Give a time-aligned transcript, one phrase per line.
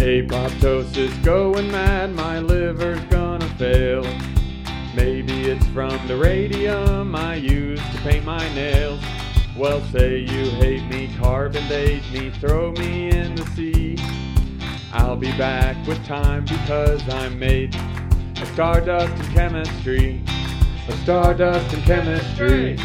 [0.00, 4.02] Apoptosis going mad, my liver's gonna fail.
[4.94, 9.04] Maybe it's from the radium I use to paint my nails.
[9.54, 13.98] Well, say you hate me, carbon date me, throw me in the sea.
[14.90, 17.74] I'll be back with time because I'm made
[18.40, 20.24] of stardust and chemistry.
[20.88, 22.78] Of stardust and chemistry.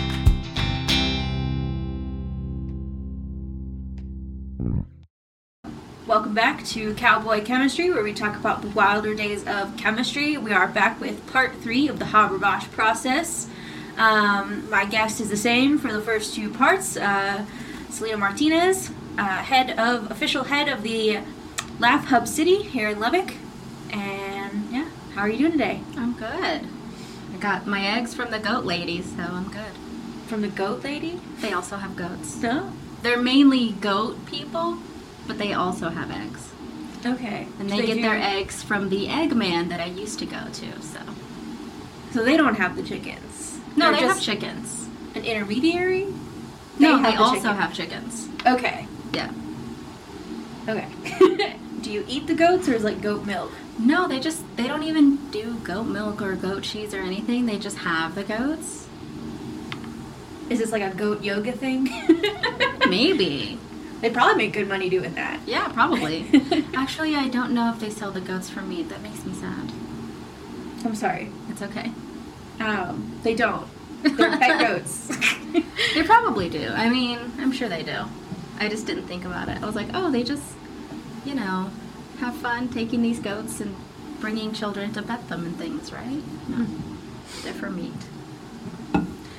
[6.16, 10.38] Welcome back to Cowboy Chemistry, where we talk about the wilder days of chemistry.
[10.38, 13.50] We are back with part three of the Haber-Bosch process.
[13.98, 16.96] Um, my guest is the same for the first two parts.
[16.96, 17.46] Uh,
[17.90, 21.20] Selena Martinez, uh, head of official head of the
[21.80, 23.34] Laugh Hub City here in Lubbock.
[23.91, 25.82] And yeah, how are you doing today?
[25.98, 26.62] I'm good.
[26.62, 29.74] I got my eggs from the goat lady, so I'm good.
[30.27, 31.20] From the Goat Lady?
[31.41, 32.38] They also have goats.
[32.38, 32.71] No.
[33.02, 34.80] They're mainly goat people,
[35.27, 36.51] but they also have eggs.
[37.05, 37.48] Okay.
[37.59, 40.40] And So they get do- their eggs from the Eggman that I used to go
[40.51, 40.99] to, so.
[42.13, 43.57] So they don't have the chickens.
[43.76, 44.87] No, They're they have chickens.
[45.15, 46.07] an intermediary.
[46.79, 47.55] no, they the also chicken.
[47.57, 48.29] have chickens.
[48.46, 48.87] Okay.
[49.13, 49.31] Yeah.
[50.68, 50.87] Okay.
[51.81, 53.51] do you eat the goats or is it like goat milk?
[53.77, 57.46] No, they just, they don't even do goat milk or goat cheese or anything.
[57.46, 58.87] They just have the goats.
[60.49, 61.84] Is this like a goat yoga thing?
[62.90, 63.59] Maybe.
[64.06, 65.40] They probably make good money doing that.
[65.48, 66.28] Yeah, probably.
[66.75, 68.88] Actually, I don't know if they sell the goats for meat.
[68.90, 69.72] That makes me sad.
[70.86, 71.31] I'm sorry.
[71.50, 71.92] It's okay.
[72.59, 73.66] Um, they don't.
[74.03, 75.12] They're pet goats.
[75.96, 76.70] They probably do.
[76.70, 78.03] I mean, I'm sure they do.
[78.59, 79.64] I just didn't think about it.
[79.64, 80.53] I was like, oh, they just,
[81.26, 81.72] you know,
[82.20, 83.76] have fun taking these goats and
[84.20, 86.22] bringing children to pet them and things, right?
[86.48, 86.68] No.
[87.42, 87.94] They're for meat.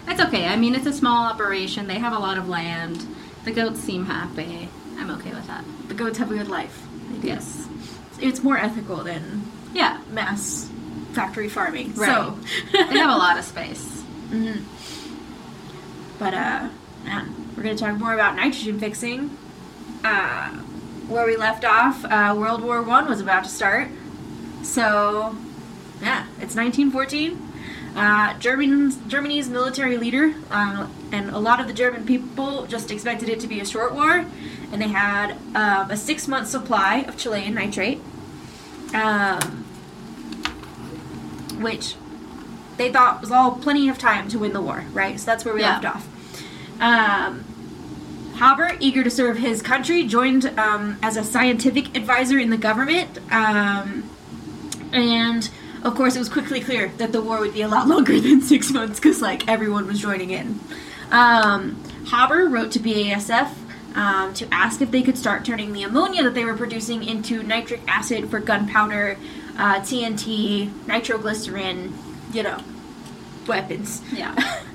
[0.07, 0.49] That's okay.
[0.49, 1.87] I mean, it's a small operation.
[1.87, 3.07] They have a lot of land.
[3.47, 4.69] The goats seem happy.
[4.99, 5.65] I'm okay with that.
[5.89, 6.83] the goats have a good life.
[7.23, 7.67] Yes.
[8.21, 9.43] It's more ethical than
[9.73, 9.99] Yeah.
[10.13, 10.69] mass
[11.13, 11.95] factory farming.
[11.95, 12.09] Right.
[12.11, 12.39] So
[12.73, 14.03] They have a lot of space.
[14.31, 14.63] Mhm.
[16.19, 16.69] But uh,
[17.05, 19.37] man, we're gonna talk more about nitrogen fixing.
[20.05, 20.49] Uh,
[21.09, 23.89] where we left off, uh, World War One was about to start.
[24.63, 25.37] So,
[26.03, 27.46] yeah, it's 1914.
[27.97, 33.29] Uh, Germany's, Germany's military leader um, and a lot of the German people just expected
[33.31, 34.27] it to be a short war,
[34.71, 38.01] and they had um, a six-month supply of Chilean nitrate,
[38.93, 39.65] um,
[41.61, 41.95] which
[42.77, 45.19] they thought was all plenty of time to win the war, right?
[45.19, 45.79] So that's where we Yeah.
[45.81, 46.07] left off.
[46.81, 47.45] Um,
[48.39, 53.19] Haber, eager to serve his country, joined um, as a scientific advisor in the government.
[53.33, 54.05] Um,
[54.93, 55.49] and
[55.83, 58.41] of course, it was quickly clear that the war would be a lot longer than
[58.41, 60.61] six months because, like, everyone was joining in.
[61.11, 63.51] Um, Haber wrote to BASF
[63.95, 67.43] um, to ask if they could start turning the ammonia that they were producing into
[67.43, 69.17] nitric acid for gunpowder,
[69.59, 71.95] uh, TNT, nitroglycerin,
[72.33, 72.59] you know,
[73.47, 74.03] weapons.
[74.13, 74.35] Yeah.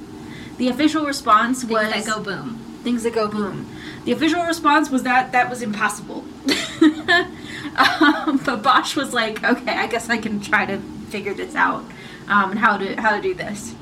[0.57, 2.59] The official response Things was that go boom.
[2.83, 3.65] things that go boom.
[4.05, 6.23] The official response was that that was impossible.
[6.81, 10.79] um, but Bosch was like, okay, I guess I can try to
[11.09, 11.83] figure this out
[12.27, 13.75] um, and how to how to do this.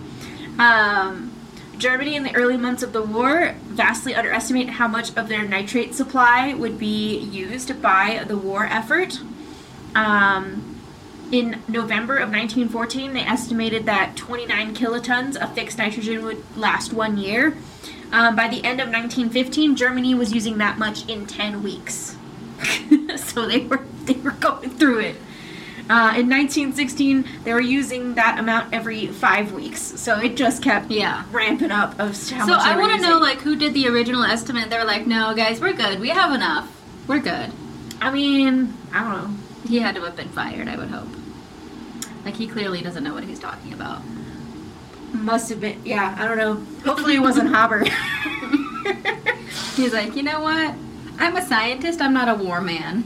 [0.58, 1.32] Um,
[1.78, 5.96] Germany in the early months of the war vastly underestimated how much of their nitrate
[5.96, 9.22] supply would be used by the war effort.
[9.96, 10.69] Um,
[11.32, 17.18] in November of 1914, they estimated that 29 kilotons of fixed nitrogen would last one
[17.18, 17.56] year.
[18.12, 22.18] Um, by the end of 1915, Germany was using that much in 10 weeks.
[23.18, 25.16] so they were they were going through it.
[25.90, 29.82] Uh, in 1916, they were using that amount every five weeks.
[29.82, 31.24] So it just kept Yeah.
[31.32, 33.88] ramping up of how So much they I want to know, like, who did the
[33.88, 34.70] original estimate?
[34.70, 36.00] They were like, no, guys, we're good.
[36.00, 36.70] We have enough.
[37.08, 37.52] We're good.
[38.00, 39.38] I mean, I don't know.
[39.68, 41.08] He had to have been fired, I would hope.
[42.30, 44.04] Like, he clearly doesn't know what he's talking about.
[45.14, 45.84] Must have been.
[45.84, 46.54] Yeah, I don't know.
[46.86, 47.86] Hopefully it wasn't Haber.
[49.76, 50.76] He's like, you know what?
[51.18, 53.04] I'm a scientist, I'm not a war man.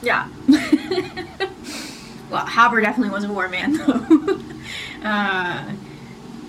[0.00, 0.28] Yeah.
[2.30, 4.38] well, Haber definitely was a war man, though.
[5.02, 5.72] uh,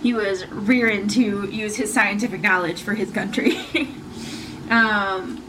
[0.03, 3.57] he was rearing to use his scientific knowledge for his country.
[4.69, 5.42] um,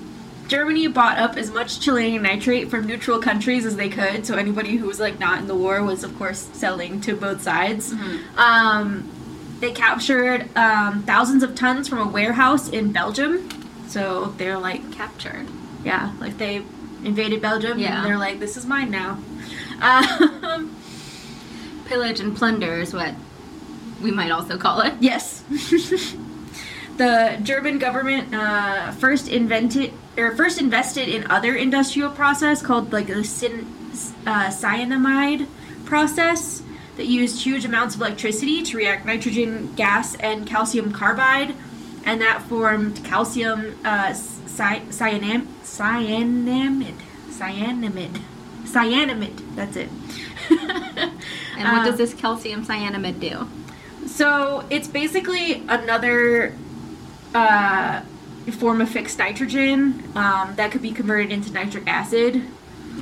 [0.49, 4.76] Germany bought up as much Chilean nitrate from neutral countries as they could, so anybody
[4.76, 7.93] who was like not in the war was, of course, selling to both sides.
[8.37, 9.11] Um,
[9.61, 13.49] they captured um, thousands of tons from a warehouse in Belgium.
[13.88, 15.46] So they're like Captured.
[15.85, 16.56] yeah, like they
[17.05, 17.99] invaded Belgium Yeah.
[17.99, 19.19] and they're like, this is mine now.
[19.81, 20.75] Um,
[21.87, 23.14] Pillage and plunder is what
[24.00, 24.94] we might also call it.
[25.00, 25.43] yes.
[26.96, 33.08] the German government uh, first invented or first invested in other industrial process called like
[33.08, 33.14] the
[34.26, 35.46] uh, cyanamide
[35.85, 36.62] process
[36.96, 41.55] that used huge amounts of electricity to react nitrogen gas and calcium carbide,
[42.05, 46.94] and that formed calcium uh, cy- cyanam- cyanamide.
[47.31, 48.20] Cyanamide.
[48.64, 49.56] Cyanamide.
[49.56, 49.88] That's it.
[51.56, 53.49] And what does this calcium cyanamide do?
[54.06, 56.55] So it's basically another
[57.35, 58.03] uh,
[58.53, 62.43] form of fixed nitrogen um, that could be converted into nitric acid.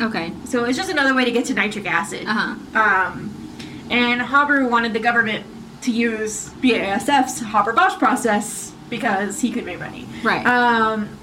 [0.00, 0.32] Okay.
[0.44, 2.26] So it's just another way to get to nitric acid.
[2.26, 2.80] Uh huh.
[2.80, 3.58] Um,
[3.90, 5.44] and Haber wanted the government
[5.82, 10.06] to use BASF's Haber-Bosch process because he could make money.
[10.22, 10.46] Right.
[10.46, 11.18] Um,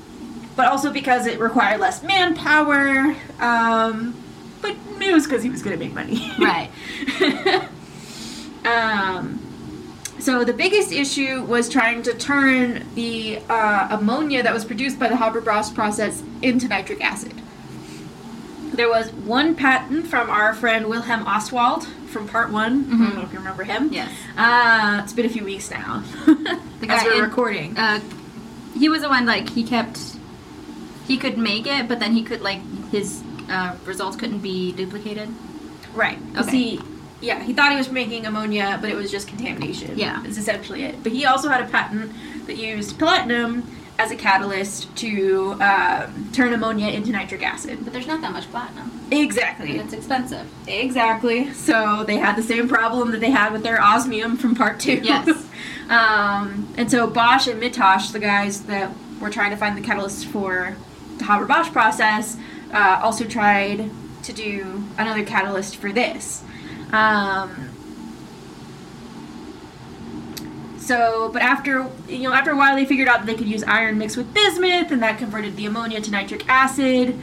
[0.56, 3.16] but also because it required less manpower.
[3.40, 4.22] Um,
[4.62, 6.32] but it was because he was going to make money.
[6.38, 6.70] Right.
[8.66, 9.39] um,
[10.20, 15.08] so the biggest issue was trying to turn the uh, ammonia that was produced by
[15.08, 17.34] the Haber-Bosch process into nitric acid.
[18.74, 22.86] There was one patent from our friend Wilhelm Ostwald from part one.
[22.86, 23.92] I don't know if you remember him.
[23.92, 24.12] Yes.
[24.38, 26.04] Uh, it's been a few weeks now.
[26.80, 27.78] The as guy we're in- recording.
[27.78, 28.00] Uh,
[28.78, 30.00] he was the one like he kept.
[31.08, 35.28] He could make it, but then he could like his uh, results couldn't be duplicated.
[35.94, 36.18] Right.
[36.38, 36.52] Okay.
[36.52, 36.82] He,
[37.22, 39.98] yeah, he thought he was making ammonia, but it was just contamination.
[39.98, 40.24] Yeah.
[40.24, 41.04] Is essentially it.
[41.04, 42.12] But he also had a patent
[42.48, 43.70] that used platinum
[44.00, 47.80] as a catalyst to um, turn ammonia into nitric acid.
[47.84, 49.72] But there's not that much platinum, Exactly.
[49.72, 50.48] and it's expensive.
[50.68, 51.54] Exactly.
[51.54, 55.02] So they had the same problem that they had with their osmium from part two.
[55.04, 55.28] Yes.
[55.90, 60.28] um, and so Bosch and Mittasch, the guys that were trying to find the catalyst
[60.28, 60.78] for
[61.18, 62.38] the Haber-Bosch process,
[62.72, 63.90] uh, also tried
[64.24, 66.44] to do another catalyst for this.
[66.92, 67.70] Um,
[70.78, 73.98] so, but after you know, after a while, they figured out they could use iron
[73.98, 77.20] mixed with bismuth, and that converted the ammonia to nitric acid.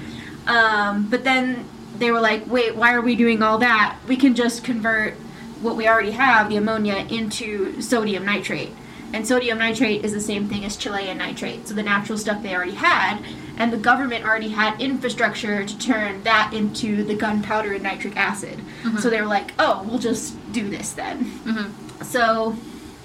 [0.47, 1.65] Um, but then
[1.99, 3.99] they were like, wait, why are we doing all that?
[4.07, 5.15] We can just convert
[5.61, 8.71] what we already have, the ammonia, into sodium nitrate.
[9.13, 12.55] And sodium nitrate is the same thing as Chilean nitrate, so the natural stuff they
[12.55, 13.19] already had.
[13.57, 18.61] And the government already had infrastructure to turn that into the gunpowder and nitric acid.
[19.01, 21.25] So they were like, oh, we'll just do this then.
[21.25, 22.03] Mm-hmm.
[22.05, 22.57] So,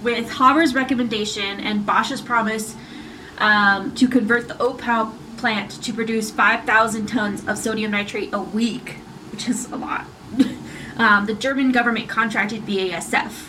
[0.02, 2.76] with Haber's recommendation and Bosch's promise
[3.38, 8.92] um, to convert the Oppau plant to produce 5,000 tons of sodium nitrate a week,
[9.32, 10.06] which is a lot,
[10.98, 13.48] um, the German government contracted BASF.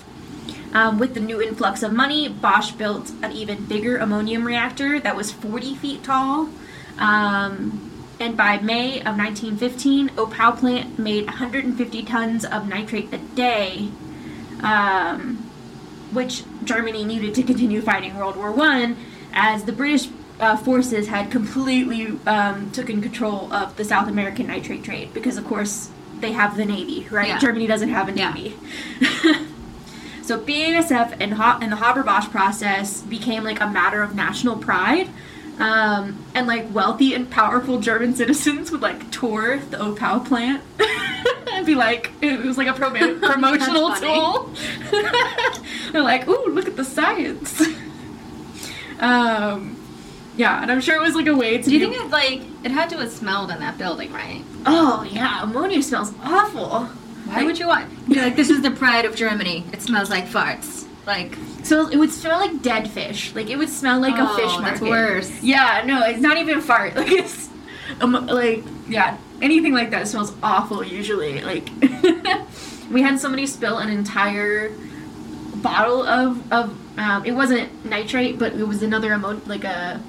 [0.72, 5.14] Um, with the new influx of money, Bosch built an even bigger ammonium reactor that
[5.14, 6.48] was 40 feet tall.
[6.98, 7.90] Um,
[8.20, 13.88] and by May of 1915, Oppau plant made 150 tons of nitrate a day,
[14.62, 15.36] um,
[16.12, 18.96] which Germany needed to continue fighting World War One,
[19.32, 20.08] as the British
[20.38, 25.44] uh, forces had completely um, taken control of the South American nitrate trade because, of
[25.44, 25.90] course,
[26.20, 27.28] they have the navy, right?
[27.28, 27.38] Yeah.
[27.38, 28.32] Germany doesn't have a Yeah.
[28.32, 28.56] navy.
[30.22, 35.08] so BASF and, ha- and the Haber-Bosch process became like a matter of national pride.
[35.58, 40.62] Um, and like wealthy and powerful German citizens would like tour the Oppau plant
[41.52, 44.50] and be like, it was like a promo- promotional tool.
[45.92, 47.60] They're like, ooh, look at the science.
[49.00, 49.76] um,
[50.36, 51.64] yeah, and I'm sure it was like a way to.
[51.64, 54.42] Do you think it like it had to have smelled in that building, right?
[54.64, 56.86] Oh yeah, ammonia smells awful.
[57.26, 57.90] Why would you want?
[58.08, 59.64] You're like, this is the pride of Germany.
[59.72, 60.81] It smells like farts.
[61.06, 63.34] Like, So it would smell like dead fish.
[63.34, 64.88] Like it would smell like a Oh, fish that's market.
[64.88, 65.42] worse.
[65.42, 66.94] Yeah, no, it's not even fart.
[67.02, 67.48] Like it's,
[68.00, 70.84] um, like yeah, anything like that smells awful.
[70.84, 71.68] Usually, like
[72.90, 74.72] we had somebody spill an entire
[75.56, 80.00] bottle of of um, it wasn't nitrate, but it was another ammo like a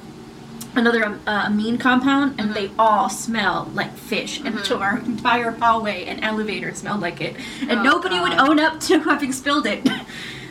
[0.75, 4.39] another um, uh, amine compound, and they all smell like fish.
[4.41, 8.59] And so our entire hallway and elevator smelled like it, and Oh, nobody would own
[8.59, 9.87] up to having spilled it.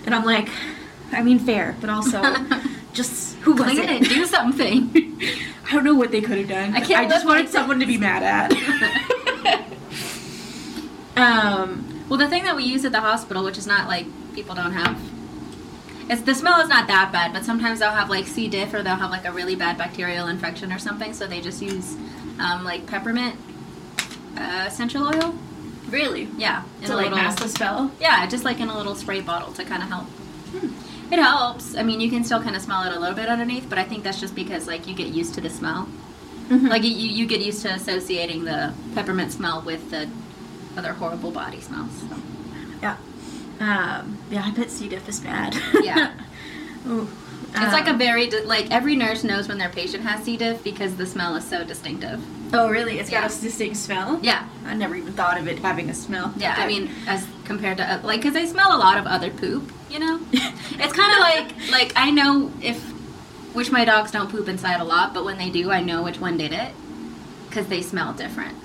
[0.05, 0.49] And I'm like,
[1.13, 2.23] I mean, fair, but also
[2.93, 4.03] just who was clean it?
[4.03, 4.91] it, do something.
[5.67, 6.75] I don't know what they could have done.
[6.75, 8.53] I can't I just wanted someone to be mad at.
[11.17, 14.55] um, well, the thing that we use at the hospital, which is not like people
[14.55, 15.01] don't have.
[16.11, 18.49] It's, the smell is not that bad, but sometimes they'll have like C.
[18.49, 21.63] diff or they'll have like a really bad bacterial infection or something, so they just
[21.63, 21.97] use
[22.39, 23.37] um, like peppermint
[24.37, 25.35] uh, essential oil.
[25.89, 27.91] Really, Yeah, in to a like little- mask the spell.
[28.01, 30.07] Yeah, just like in a little spray bottle to kind of help.
[31.11, 31.77] It helps.
[31.77, 33.85] I mean, you can still kind of smell it a little bit underneath, but I
[33.85, 35.89] think that's just because like you get used to the smell.
[36.51, 40.09] Like you, you get used to associating the peppermint smell with the
[40.77, 41.91] other horrible body smells.
[42.09, 42.17] So.
[42.83, 42.97] Yeah.
[43.61, 44.89] Um, yeah, I bet C.
[44.89, 45.55] diff is bad.
[45.83, 46.13] Yeah.
[46.89, 47.09] Ooh.
[47.55, 50.37] It's like a Um, very like every nurse knows when their patient has C.
[50.37, 52.19] diff because the smell is so distinctive.
[52.55, 52.99] oh really?
[52.99, 54.19] It's got a distinct smell.
[54.23, 56.33] Yeah, I never even thought of it having a smell.
[56.37, 56.55] yeah.
[56.59, 59.71] I mean, as compared to like, because I smell a lot of other poop.
[59.91, 62.79] You know, it's kind of like like I know if
[63.53, 66.19] which my dogs don't poop inside a lot, but when they do, I know which
[66.19, 66.73] one did it
[67.51, 68.57] because they smell different.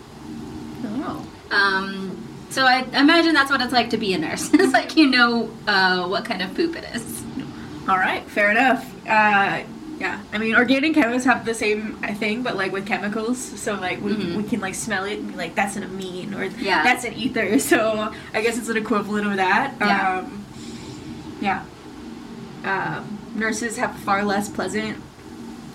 [0.85, 1.27] oh.
[1.51, 4.49] Um, so I imagine that's what it's like to be a nurse.
[4.53, 7.23] it's like you know uh, what kind of poop it is.
[7.87, 8.83] All right, fair enough.
[9.07, 9.63] Uh,
[9.99, 13.37] yeah, I mean, organic chemists have the same thing, but like with chemicals.
[13.39, 14.35] So like we, Mhm.
[14.35, 16.83] we can like smell it and be like, that's an amine or Yeah.
[16.83, 17.57] that's an ether.
[17.67, 19.73] So I guess it's an equivalent of that.
[19.79, 20.17] Yeah.
[20.19, 20.45] Um,
[21.41, 21.63] yeah.
[22.63, 24.97] Um, nurses have far less pleasant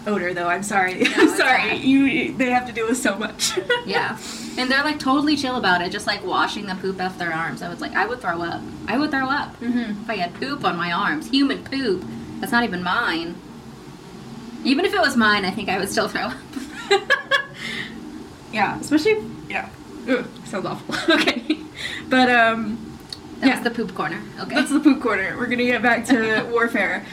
[0.07, 0.49] odor, though.
[0.49, 1.07] I'm sorry.
[1.17, 1.71] I'm sorry.
[1.71, 1.81] bad.
[1.81, 3.59] You they have to deal with so much.
[3.87, 4.17] Yeah,
[4.59, 7.63] and they're like totally chill about it, just like washing the poop off their arms.
[7.63, 8.61] I was like, I would throw up.
[8.87, 11.29] I would throw up hmm if I had poop on my arms.
[11.31, 12.05] Human poop.
[12.41, 13.35] That's not even mine.
[14.65, 16.37] Even if it was mine, I think I would still throw up.
[18.53, 19.69] Yeah, especially yeah.
[20.09, 21.15] Ugh, sounds awful.
[21.15, 21.59] okay,
[22.09, 22.89] but um.
[23.41, 23.63] That's Yeah.
[23.65, 24.21] the poop corner.
[24.39, 24.55] Okay.
[24.55, 25.37] That's the poop corner.
[25.37, 27.05] We're gonna get back to warfare.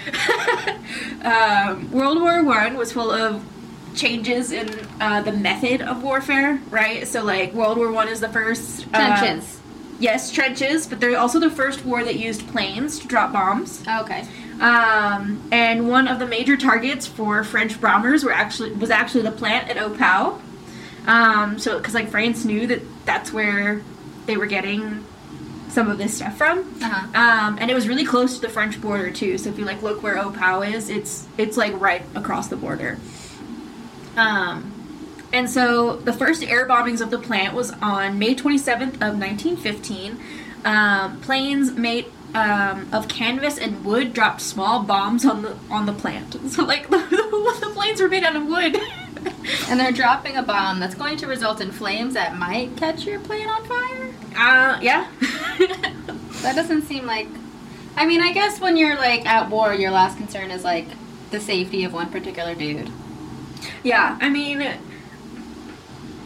[1.24, 3.44] Um, World War One was full of
[3.96, 4.70] changes in
[5.02, 7.08] uh, the method of warfare, right?
[7.08, 9.60] So, like World War One is the first uh, Trenches.
[10.00, 13.84] yes, trenches, but they're also the first war that used planes to drop bombs.
[13.88, 14.26] okay.
[14.62, 19.32] Um, and one of the major targets for French bombers were actually was actually the
[19.32, 20.40] plant at Oppau.
[21.08, 23.82] Um, so, because like France knew that that's where
[24.26, 25.04] they were getting
[25.70, 26.60] some of this stuff from.
[26.82, 27.08] Uh-huh.
[27.14, 29.38] Um, and it was really close to the French border too.
[29.38, 32.98] So if you like look where Oppau is, it's it's like right across the border.
[34.18, 34.74] Um,
[35.32, 40.20] and so the first air bombings of the plant was on May 27th of 1915.
[40.66, 45.94] Um, planes made um, of canvas and wood dropped small bombs on the on the
[45.94, 46.36] plant.
[46.50, 48.78] So like the, the planes were made out of wood.
[49.68, 53.20] And they're dropping a bomb that's going to result in flames that might catch your
[53.20, 54.14] plant on fire.
[54.38, 55.08] uh, yeah.
[56.42, 57.28] That doesn't seem like.
[57.98, 60.88] I mean, I guess when you're like at war, your last concern is like
[61.32, 62.92] the safety of one particular dude.
[63.84, 64.62] Yeah, I mean,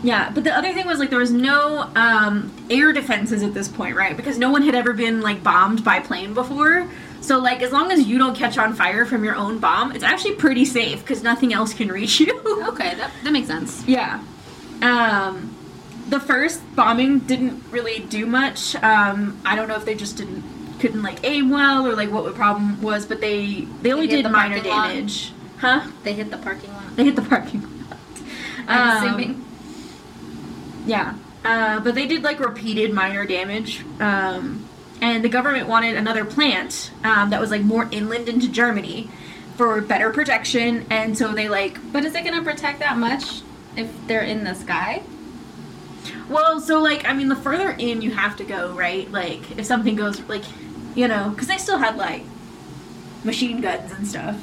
[0.04, 3.68] yeah, but the other thing was like there was no um, air defenses at this
[3.68, 4.16] point, right?
[4.16, 6.88] Because no one had ever been like bombed by plane before.
[7.22, 10.04] So like as long as you don't catch on fire from your own bomb, it's
[10.04, 12.40] actually pretty safe because nothing else can reach you.
[12.74, 13.84] Okay, that, that makes sense.
[13.88, 14.22] yeah.
[14.82, 15.56] Um,
[16.10, 18.76] the first bombing didn't really do much.
[18.76, 20.44] Um, I don't know if they just didn't
[20.80, 24.18] couldn't like aim well or like what the problem was, but they they only hit
[24.18, 24.64] did the minor lot?
[24.90, 25.32] damage.
[25.60, 25.90] Huh?
[26.04, 26.96] They hit the parking lot.
[26.96, 27.98] They hit the parking lot.
[28.68, 29.43] I'm Um, assuming.
[30.86, 31.16] Yeah.
[31.44, 33.84] Uh, but they did like repeated minor damage.
[34.00, 34.68] Um,
[35.02, 39.10] and the government wanted another plant um, that was like more inland into Germany
[39.58, 40.86] for better protection.
[40.90, 43.42] And so they like, But is it going to protect that much
[43.76, 45.04] if they're in the sky?
[46.30, 49.10] well, so like, I mean, the further in you have to go, right?
[49.12, 50.44] Like, if something goes, like,
[50.96, 52.24] you know, because they still had like
[53.24, 54.40] machine guns and stuff.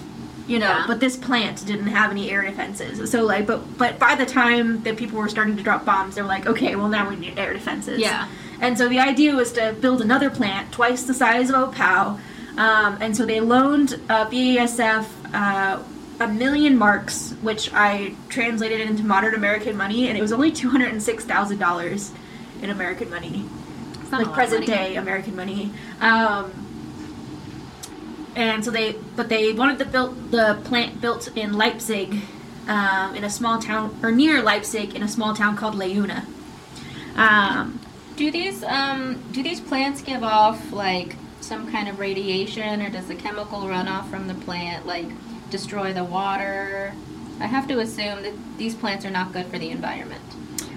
[0.50, 0.84] You know, Yeah.
[0.86, 3.10] but this plant didn't have any air defenses.
[3.10, 6.22] So like, but but by the time that people were starting to drop bombs, they
[6.22, 7.98] were like, okay, well now we need air defenses.
[8.00, 8.26] Yeah.
[8.60, 12.18] And so the idea was to build another plant twice the size of Oppau.
[12.58, 15.78] Um, and so they loaned uh, BASF uh,
[16.18, 20.68] a million marks, which I translated into modern American money, and it was only two
[20.68, 22.10] hundred and six thousand dollars
[22.60, 23.46] in American money,
[24.02, 25.72] It's not a like present day American money.
[26.00, 26.52] Um,
[28.36, 32.20] and so they, but they wanted to build the plant built in Leipzig,
[32.68, 36.24] um, in a small town or near Leipzig, in a small town called Leuna.
[37.16, 37.80] Um,
[38.16, 43.08] Do these um do these plants give off like some kind of radiation, or does
[43.08, 45.06] the chemical runoff from the plant like
[45.50, 46.92] destroy the water?
[47.40, 50.20] I have to assume that these plants are not good for the environment.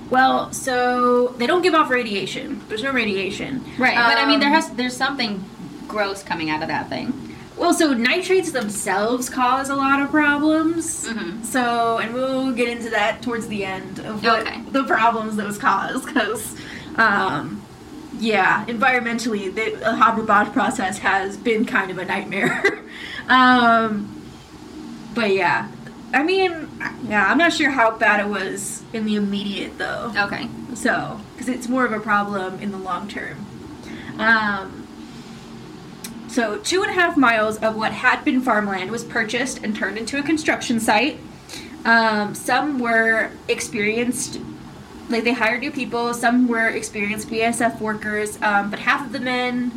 [0.09, 2.61] Well, so they don't give off radiation.
[2.69, 3.63] There's no radiation.
[3.77, 5.43] Right, but I mean there Um, has there's something
[5.87, 7.32] gross coming out of that thing.
[7.57, 11.05] Well, so nitrates themselves cause a lot of problems.
[11.07, 11.45] Mhm.
[11.45, 14.61] So, and we'll get into that towards the end of what Okay.
[14.71, 16.55] the problems those cause, because,
[16.95, 17.61] um,
[18.19, 22.63] yeah, environmentally, the, the Haber-Bosch process has been kind of a nightmare.
[23.29, 24.09] um,
[25.13, 25.67] but yeah,
[26.13, 26.67] I mean,
[27.07, 30.11] yeah, I'm not sure how bad it was in the immediate though.
[30.17, 30.47] Okay.
[30.73, 33.45] So, because it's more of a problem in the long term.
[34.17, 34.82] Um,
[36.33, 39.99] so, two and a half miles of what had been farmland was purchased and turned
[39.99, 41.19] into a construction site.
[41.85, 44.39] Um, some were experienced,
[45.09, 46.11] like they hired new people.
[46.15, 49.71] Some were experienced BSF workers, um, but half of the men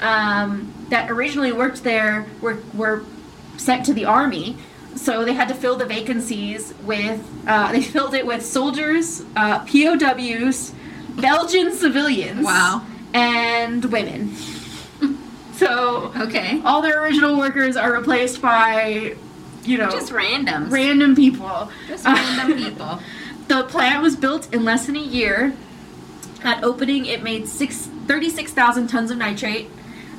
[0.00, 3.02] um, that originally worked there were were
[3.56, 4.56] sent to the army.
[4.94, 7.20] So they had to fill the vacancies with.
[7.48, 10.72] Uh, they filled it with soldiers, uh, POWs,
[11.20, 12.86] Belgian civilians, Wow.
[13.12, 14.36] and women.
[15.56, 16.60] So Okay.
[16.64, 19.14] all their original workers are replaced by,
[19.64, 20.70] you know, Just random.
[20.70, 21.70] random people.
[21.88, 23.00] Just random people.
[23.48, 25.54] The plant was built in less than a year.
[26.44, 29.68] At opening, it made six, 36,000 tons of nitrate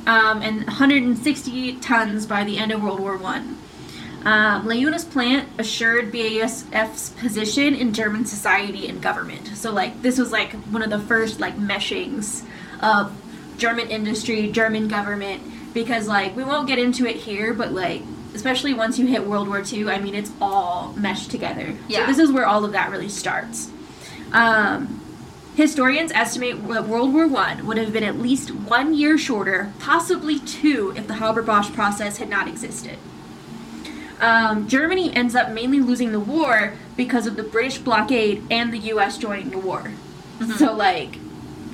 [0.06, 3.58] um, and 160 tons by the end of World War One.
[4.26, 9.48] Um, Leuna's plant assured BASF's position in German society and government.
[9.56, 12.44] So, like, this was like one of the first like meshings
[12.82, 13.14] of
[13.58, 15.42] German industry, German government,
[15.74, 18.02] because like we won't get into it here, but like
[18.34, 21.76] especially once you hit World War II, I mean it's all meshed together.
[21.88, 22.02] Yeah.
[22.02, 23.72] So this is where all of that really starts.
[24.32, 25.02] Um,
[25.56, 30.40] historians estimate that World War One would have been at least one year shorter, possibly
[30.40, 32.98] two, if the Haber-Bosch process had not existed.
[34.20, 38.80] Um, Germany ends up mainly losing the war because of the British blockade and the
[38.80, 39.18] U.S.
[39.18, 39.92] joining the war.
[40.58, 41.18] So like,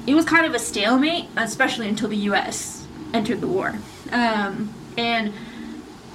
[0.06, 2.86] it was kind of a stalemate, especially until the U.S.
[3.14, 3.76] entered the war.
[4.12, 5.34] Um, and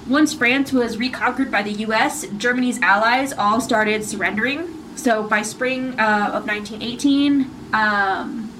[0.07, 4.75] once France was reconquered by the U.S., Germany's allies all started surrendering.
[4.95, 8.51] So by spring uh, of 1918, um,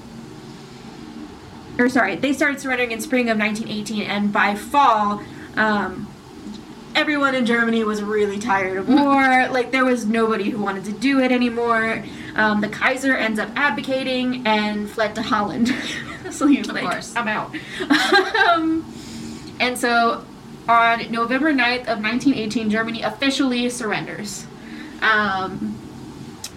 [1.78, 5.22] or sorry, they started surrendering in spring of 1918, and by fall,
[5.56, 6.08] um,
[6.94, 9.48] everyone in Germany was really tired of war.
[9.48, 12.04] Like there was nobody who wanted to do it anymore.
[12.36, 15.68] Um, the Kaiser ends up abdicating and fled to Holland.
[16.30, 17.14] so he was Of like, course.
[17.16, 17.54] "I'm out."
[18.48, 18.84] um,
[19.58, 20.24] and so
[20.68, 24.46] on November 9th of 1918, Germany officially surrenders.
[25.02, 25.76] Um,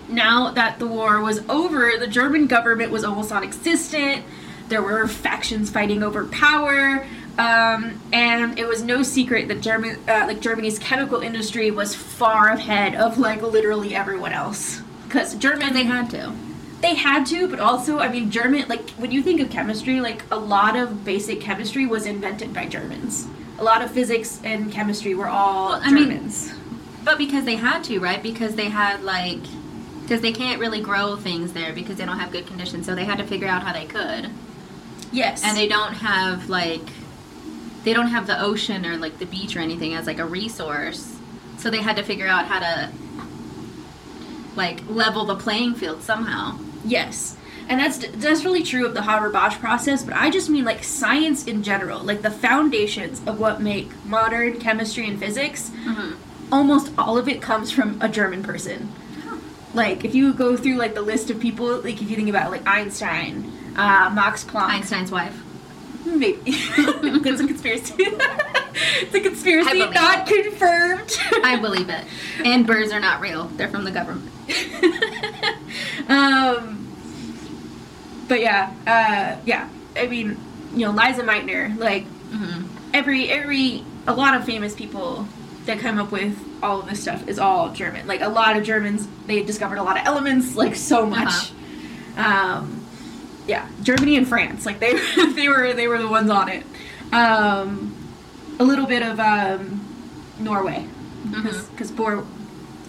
[0.10, 4.24] now that the war was over, the German government was almost non-existent.
[4.70, 7.06] There were factions fighting over power,
[7.38, 12.50] um, and it was no secret that German, uh, like Germany's chemical industry, was far
[12.50, 14.82] ahead of like literally everyone else.
[15.14, 16.34] Because German, They had to.
[16.82, 20.24] they had to, but also, I mean, German, like, when you think of chemistry, like,
[20.32, 23.28] a lot of basic chemistry was invented by Germans.
[23.60, 26.52] A lot of physics and chemistry were all Well, I mean- Germans.
[27.06, 28.24] But because they had to, right?
[28.24, 29.42] Because they had like,
[30.02, 32.88] because they can't really grow things there because they don't have good conditions.
[32.88, 34.30] So they had to figure out how they could,
[35.12, 35.44] yes.
[35.44, 36.82] and they don't have like,
[37.84, 41.16] they don't have the ocean or like the beach or anything as like a resource.
[41.58, 42.90] So they had to figure out how to
[44.56, 46.58] like level the playing field somehow.
[46.86, 47.38] Yes.
[47.70, 51.48] And that's that's really true of the Haber-Bosch process, but I just mean like science
[51.48, 55.72] in general, like the foundations of what make modern chemistry and physics.
[56.52, 58.92] Almost all of it comes from a German person.
[59.74, 62.52] Like if you go through like the list of people, like if you think about
[62.52, 65.43] like Einstein, uh, Max Planck, Einstein's wife.
[66.06, 67.94] Maybe it's a conspiracy.
[67.98, 71.18] it's a conspiracy, not confirmed.
[71.44, 72.06] I believe it.
[72.44, 73.46] And birds are not real.
[73.56, 74.30] They're from the government.
[76.10, 76.88] um,
[78.28, 79.70] but yeah, uh, yeah.
[79.96, 80.38] I mean,
[80.74, 82.64] you know, Lise Meitner, like hmm
[82.94, 85.28] every every a lot of famous people
[85.66, 88.06] that come up with all of this stuff is all German.
[88.08, 91.52] Like a lot of Germans, they discovered a lot of elements, like so much.
[92.18, 92.83] Um,
[93.48, 94.94] yeah, Germany and France, like they
[95.36, 96.66] they were they were the ones on it.
[97.12, 97.96] Um,
[98.60, 99.82] a little bit of um,
[100.40, 100.86] Norway,
[101.30, 101.96] because Mhm.
[101.96, 102.26] Bohr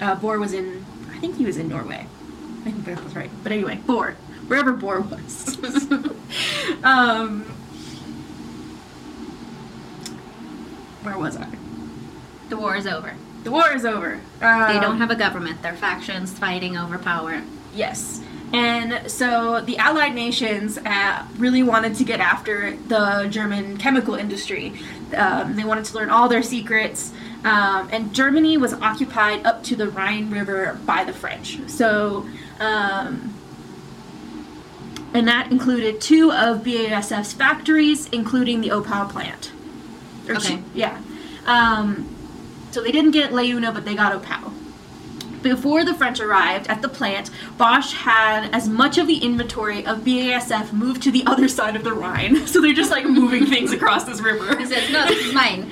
[0.01, 2.07] uh, Bohr was in I think he was in Norway.
[2.61, 3.31] I think that was right.
[3.43, 4.15] But anyway, Bohr,
[4.49, 5.59] wherever Bohr was.
[6.85, 7.43] um,
[11.03, 11.49] where was I?
[12.49, 13.15] The war is over.
[13.43, 14.21] The war is over.
[14.41, 15.61] They Um, don't have a government.
[15.63, 17.43] They're factions fighting over power.
[17.75, 18.21] Yes.
[18.55, 24.75] And so the Allied nations uh, really wanted to get after the German chemical industry.
[25.17, 27.13] Um, they wanted to learn all their secrets.
[27.45, 31.59] Um, and Germany was occupied up to the Rhine River by the French.
[31.69, 32.27] So,
[32.61, 33.35] um,
[35.13, 39.51] and that included two of BASF's factories, including the Oppau plant.
[40.29, 40.57] Or Okay.
[40.57, 40.99] two- yeah.
[41.47, 42.07] Um,
[42.71, 44.53] so they didn't get Leuna, but they got Oppau.
[45.45, 49.99] Before the French arrived at the plant, Bosch had as much of the inventory of
[49.99, 52.47] BASF moved to the other side of the Rhine.
[52.55, 54.57] So they're just like moving things across this river.
[54.59, 55.71] He says, "No, this is mine."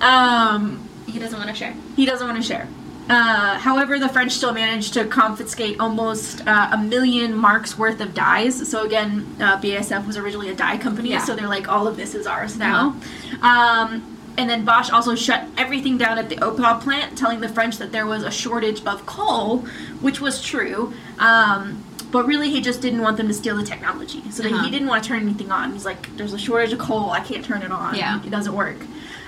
[0.00, 1.74] Um, He doesn't want to share.
[1.96, 2.68] he doesn't want to share.
[3.10, 8.12] Uh, however, the French still managed to confiscate almost uh, a million marks worth of
[8.14, 8.68] dyes.
[8.70, 11.24] So again, uh, BASF was originally a dye company, Yeah.
[11.24, 12.94] so they're like, all of this is ours now.
[13.40, 17.76] Um, and then Bosch also shut everything down at the Oppau plant, telling the French
[17.78, 19.58] that there was a shortage of coal,
[20.00, 20.94] which was true.
[21.18, 24.22] Um, but really, he just didn't want them to steal the technology.
[24.30, 24.64] So Uh-huh.
[24.64, 25.72] he didn't want to turn anything on.
[25.72, 27.96] He's like, there's a shortage of coal, I can't turn it on.
[27.96, 28.22] Yeah.
[28.24, 28.76] It doesn't work.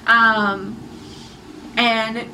[0.06, 0.76] Um,
[1.76, 2.24] and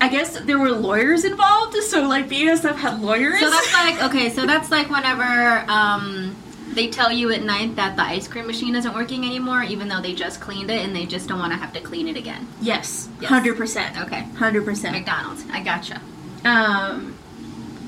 [0.00, 3.38] I guess there were lawyers involved, so like BASF had lawyers.
[3.38, 4.30] So that's like okay.
[4.30, 6.34] So that's like whenever um,
[6.74, 10.00] they tell you at night that the ice cream machine isn't working anymore, even though
[10.00, 12.46] they just cleaned it and they just don't want to have to clean it again.
[12.60, 13.28] yes, Yes.
[13.28, 14.00] hundred percent.
[14.02, 14.22] Okay.
[14.38, 14.94] Hundred percent.
[14.96, 15.44] McDonald's.
[15.52, 16.00] I gotcha.
[16.44, 17.14] Um,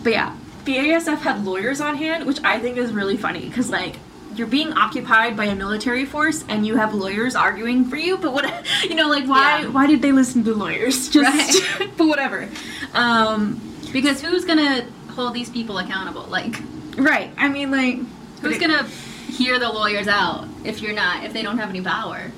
[0.02, 3.96] but yeah, BASF had lawyers on hand, which I think is really funny because like
[4.34, 8.16] you're being occupied by a military force and you have lawyers arguing for you.
[8.16, 8.46] But what
[8.82, 9.68] you know, like why Yeah.
[9.68, 11.08] why did they listen to lawyers?
[11.16, 11.62] Just
[11.96, 12.48] but whatever.
[12.94, 13.60] Um,
[13.92, 16.24] Because who's gonna hold these people accountable?
[16.30, 16.56] Like,
[16.96, 17.30] right.
[17.36, 17.98] I mean, like
[18.42, 18.84] who's gonna
[19.28, 22.30] hear the lawyers out if you're not if they don't have any power?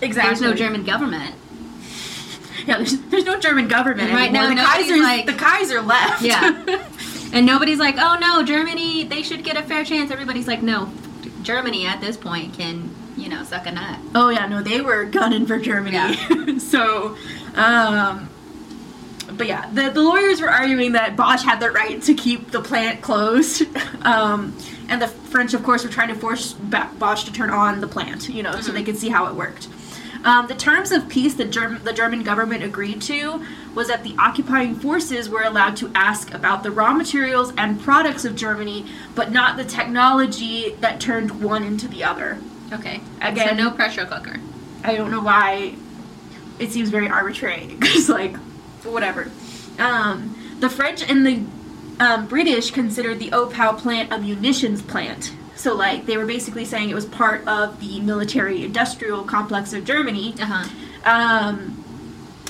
[0.00, 0.30] exactly?
[0.30, 1.34] There's no German government.
[2.66, 4.54] Yeah, there's, there's no German government right anymore.
[4.54, 6.22] now, the Kaiser's like- the Kaiser left.
[6.22, 6.84] Yeah.
[7.30, 10.10] And nobody's like, oh no, Germany, they should get a fair chance.
[10.10, 10.90] Everybody's like, no,
[11.42, 13.98] Germany at this point can, you know, suck a nut.
[14.14, 15.96] Oh yeah, no, they were gunning for Germany.
[15.96, 16.58] Yeah.
[16.58, 17.16] so,
[17.54, 18.30] um,
[19.32, 22.62] but yeah, the the lawyers were arguing that Bosch had the right to keep the
[22.62, 23.62] plant closed,
[24.06, 24.56] um,
[24.88, 27.86] and the French, of course, were trying to force Ba- Bosch to turn on the
[27.88, 29.68] plant, you know, so they could see how it worked.
[30.24, 34.16] Um, the terms of peace that Germ- the German government agreed to was that the
[34.18, 39.30] occupying forces were allowed to ask about the raw materials and products of Germany, but
[39.30, 42.38] not the technology that turned one into the other.
[42.72, 43.00] Okay.
[43.20, 44.36] Again- so no pressure cooker.
[44.82, 45.74] I don't know why
[46.58, 48.36] it seems very arbitrary because like
[48.84, 49.30] whatever.
[49.78, 51.44] Um, the French and the
[52.00, 55.32] um, British considered the Oppau plant a munitions plant.
[55.56, 59.84] So like they were basically saying it was part of the military industrial complex of
[59.84, 60.34] Germany.
[60.40, 60.68] Uh huh.
[61.04, 61.84] Um,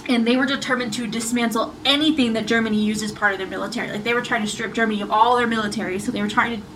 [0.09, 3.91] and they were determined to dismantle anything that Germany used as part of their military.
[3.91, 6.61] Like they were trying to strip Germany of all their military, so they were trying
[6.61, 6.67] to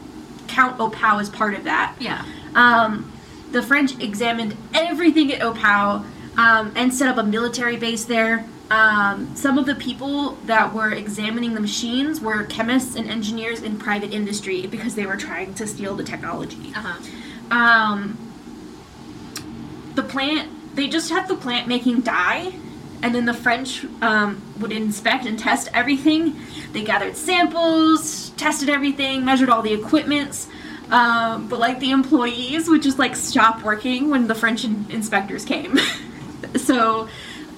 [0.48, 1.96] count Oppau as part of that.
[1.98, 2.24] Yeah.
[2.54, 3.10] Um,
[3.50, 6.04] the French examined everything at Oppau
[6.36, 8.46] um, and set up a military base there.
[8.72, 13.78] Um, some of the people that were examining the machines were chemists and engineers in
[13.78, 16.72] private industry because they were trying to steal the technology.
[16.74, 17.54] Uh huh.
[17.54, 18.16] Um,
[19.94, 22.54] the plant, they just had the plant making dye,
[23.02, 26.34] and then the French um, would inspect and test everything.
[26.72, 30.48] They gathered samples, tested everything, measured all the equipments.
[30.90, 35.44] Um, but like the employees would just like stop working when the French in- inspectors
[35.44, 35.78] came.
[36.56, 37.10] so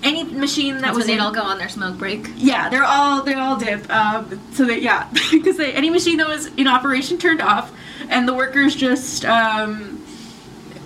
[0.04, 2.28] any machine that That's was when they'd in- all go on their smoke break.
[2.36, 3.88] yeah, they're all they all dip.
[3.90, 7.72] Um, so that yeah, because any machine that was in operation turned off,
[8.08, 10.04] and the workers just um,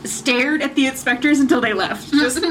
[0.05, 2.11] stared at the inspectors until they left.
[2.13, 2.43] Just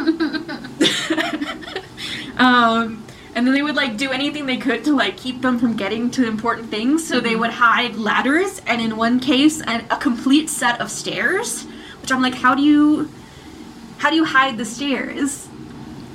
[2.38, 3.04] um,
[3.36, 6.10] and then they would like do anything they could to like keep them from getting
[6.12, 7.08] to important things.
[7.08, 11.66] So they would hide ladders, and in one case, a complete set of stairs.
[12.02, 13.10] Which I'm like, how do you,
[13.98, 15.47] how do you hide the stairs?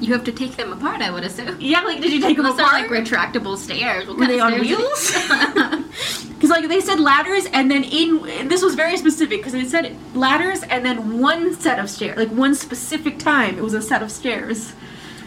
[0.03, 1.59] You have to take them apart, I would assume.
[1.61, 2.75] Yeah, like did you take them Those apart?
[2.75, 4.09] are like retractable stairs.
[4.09, 5.13] What Were they on wheels?
[6.43, 9.97] Because like they said ladders, and then in this was very specific because they said
[10.13, 14.03] ladders, and then one set of stairs, like one specific time, it was a set
[14.03, 14.73] of stairs.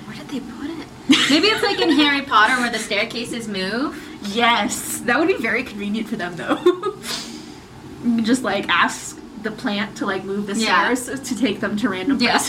[0.06, 0.88] Where did they put it?
[1.30, 3.98] Maybe it's like in Harry Potter where the staircases move.
[4.34, 6.60] Yes, that would be very convenient for them though.
[8.04, 10.94] you just like ask the plant to like move the Yeah.
[10.96, 12.40] stairs to take them to random Yeah.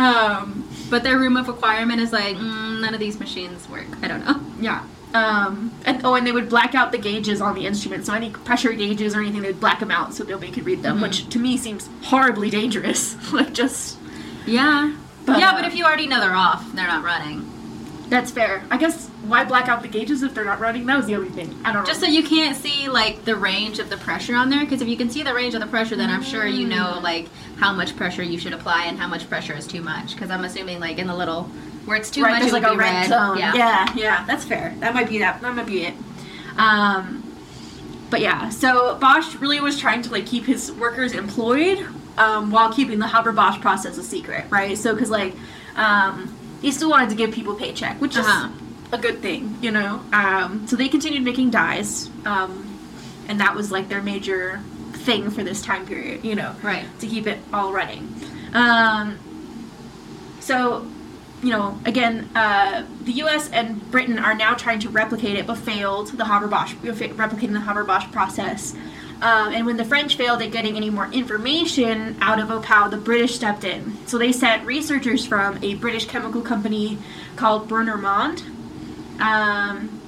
[0.00, 3.86] Um, But their room of requirement is like, mm, none of these machines work.
[4.02, 4.40] I don't know.
[4.60, 4.82] Yeah.
[5.12, 8.06] Um, and oh, and they would black out the gauges on the instrument.
[8.06, 10.98] So any pressure gauges or anything, they'd black them out so nobody could read them,
[10.98, 11.02] Mhm.
[11.02, 13.16] which to me seems horribly dangerous.
[13.32, 13.98] like just
[14.46, 14.92] Yeah.
[15.26, 17.46] But, yeah, uh, but if you already know they're off, they're not running.
[18.08, 18.62] that's fair.
[18.70, 20.86] I guess why black out the gauges if they're not running?
[20.86, 21.54] That was the only thing.
[21.64, 21.86] I don't know.
[21.86, 24.88] Just so you can't see like the range of the pressure on there, because if
[24.88, 27.28] you can see the range of the pressure, then I'm sure you know like
[27.58, 30.14] how much pressure you should apply and how much pressure is too much.
[30.14, 31.44] Because I'm assuming like in the little
[31.84, 33.38] where it's too right, much, there's it like would a be red, zone.
[33.38, 33.54] Yeah.
[33.54, 34.74] yeah, yeah, that's fair.
[34.80, 35.40] That might be that.
[35.42, 35.94] That might be it.
[36.56, 37.22] Um,
[38.10, 41.86] but yeah, so Bosch really was trying to like keep his workers employed
[42.18, 44.76] um, while keeping the Haber Bosch process a secret, right?
[44.76, 45.34] So because like
[45.76, 48.48] um, he still wanted to give people paycheck, which Uh-huh.
[48.48, 50.02] is a good thing, you know.
[50.12, 52.78] Um, so they continued making dyes, um,
[53.28, 54.60] and that was like their major
[54.92, 56.84] thing for this time period, you know Right.
[57.00, 58.14] to keep it all running.
[58.52, 59.18] Um,
[60.40, 60.86] so,
[61.42, 63.48] you know, again, uh, the U.S.
[63.50, 68.10] and Britain are now trying to replicate it, but failed the Haber-Bosch replicating the Haber-Bosch
[68.10, 68.74] process.
[69.22, 72.96] Um, and when the French failed at getting any more information out of Oppau, the
[72.96, 73.96] British stepped in.
[74.06, 76.98] So they sent researchers from a British chemical company
[77.36, 78.42] called Brunner Mond.
[79.20, 80.00] Um,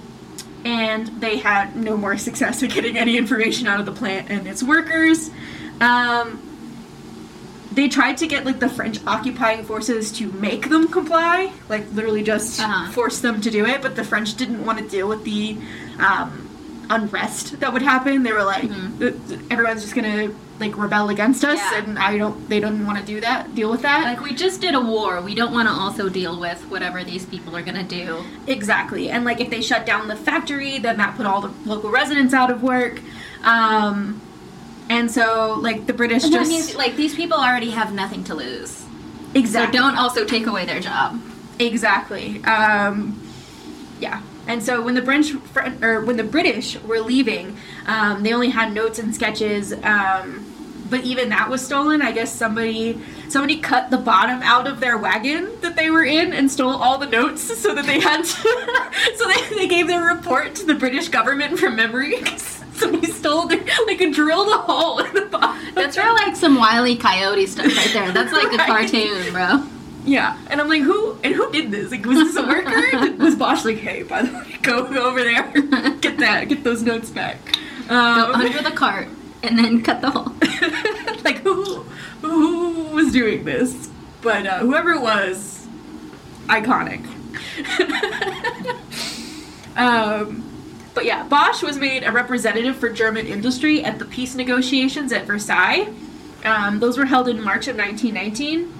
[0.64, 4.46] and they had no more success with getting any information out of the plant and
[4.46, 5.31] its workers.
[5.81, 6.40] Um,
[7.72, 12.22] they tried to get like the French occupying forces to make them comply, like literally
[12.22, 12.90] just Uh-huh.
[12.92, 13.83] force them to do it.
[13.83, 15.57] But the French didn't want to deal with the
[15.98, 16.48] um,
[16.90, 18.22] unrest that would happen.
[18.22, 18.70] They were like,
[19.01, 19.12] "Uh,
[19.51, 20.31] everyone's just gonna
[20.62, 21.79] like rebel against us, Yeah.
[21.85, 22.48] and I don't.
[22.48, 23.55] They don't want to do that.
[23.55, 24.05] Deal with that.
[24.05, 25.20] Like we just did a war.
[25.20, 28.25] We don't want to also deal with whatever these people are gonna do.
[28.46, 29.11] Exactly.
[29.11, 32.33] And like if they shut down the factory, then that put all the local residents
[32.33, 33.01] out of work.
[33.44, 34.20] Um,
[34.88, 38.35] and so like the British And just means like these people already have nothing to
[38.35, 38.85] lose.
[39.35, 41.20] exactly So don't also take away their job.
[41.59, 42.42] exactly.
[42.44, 43.18] Um,
[44.01, 44.20] yeah.
[44.48, 45.03] And so when the
[45.55, 49.72] Fr- or when the British were leaving, um, they only had notes and sketches.
[49.85, 50.52] Um,
[50.93, 52.03] but even that was stolen.
[52.03, 56.33] I guess somebody somebody cut the bottom out of their wagon that they were in
[56.35, 60.03] and stole all the notes so that they had to, so they, they gave their
[60.15, 62.23] report to the British government from memory.
[62.75, 65.75] Somebody stole their like drilled a hole in the bottom.
[65.75, 68.13] That's real like some wily coyote stuff right there.
[68.13, 69.67] That's like a cartoon, bro.
[70.05, 71.91] Yeah, and I'm like, who and who did this?
[71.91, 73.23] Like, was this a worker?
[73.25, 75.45] was Bosch like, hey, by the way, go, go over there,
[76.01, 77.39] get that, get those notes back.
[77.89, 79.09] Go Um, under the cart
[79.43, 80.33] and then cut the hole.
[81.25, 81.83] like, who,
[82.23, 83.91] who was doing this?
[84.21, 85.67] But uh, whoever it was,
[86.47, 87.05] iconic.
[89.77, 90.45] um,
[90.95, 95.27] but yeah, Bosch was made a representative for German industry at the peace negotiations at
[95.27, 95.93] Versailles.
[96.45, 98.73] Um, those were held in March of 1919.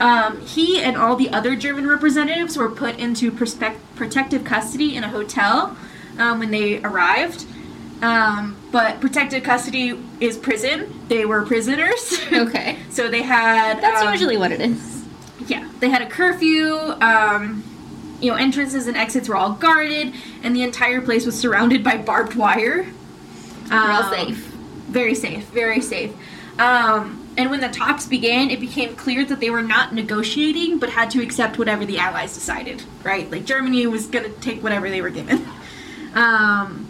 [0.00, 5.02] Um, he and all the other German representatives were put into perspec- protective custody in
[5.02, 5.76] a hotel
[6.18, 7.46] um, when they arrived.
[8.02, 11.00] Um, but protective custody is prison.
[11.08, 12.18] They were prisoners.
[12.32, 12.78] Okay.
[12.90, 13.80] so they had.
[13.82, 15.04] That's um, usually what it is.
[15.46, 16.76] yeah, they had a curfew.
[17.00, 17.64] Um,
[18.20, 21.96] you know, entrances and exits were all guarded, and the entire place was surrounded by
[21.96, 22.86] barbed wire.
[23.70, 24.36] Real Um, safe.
[24.88, 25.44] Very safe.
[25.50, 26.12] Very safe.
[26.58, 30.90] Um, and when the talks began, it became clear that they were not negotiating, but
[30.90, 32.82] had to accept whatever the Allies decided.
[33.04, 33.30] Right?
[33.30, 35.44] Like Germany was going to take whatever they were given.
[36.14, 36.87] Um,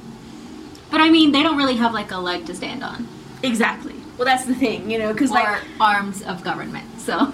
[0.91, 3.07] But I mean, they don't really have like a leg to stand on.
[3.43, 3.95] exactly.
[4.17, 7.01] Well, that's the thing, you know, because like arms of government.
[7.01, 7.33] So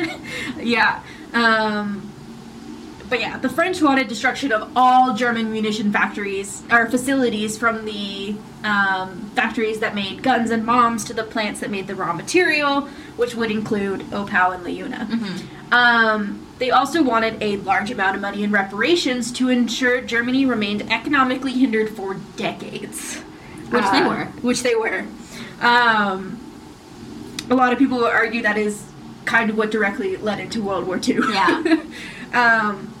[0.60, 1.02] yeah.
[1.32, 2.12] Um,
[3.08, 8.34] but yeah, the French wanted destruction of all German munition factories or facilities from the
[8.64, 12.82] um, factories that made guns and bombs to the plants that made the raw material,
[13.16, 15.08] which would include Oppau and Leuna.
[15.70, 20.90] Um, they also wanted a large amount of money in reparations to ensure Germany remained
[20.90, 23.16] economically hindered for decades.
[23.70, 24.24] Which they Uh, were.
[24.42, 25.04] Which they were.
[25.60, 26.38] Um,
[27.50, 28.84] a lot of people argue that is
[29.24, 31.20] kind of what directly led into World War II.
[31.30, 31.76] Yeah.
[32.32, 32.92] um,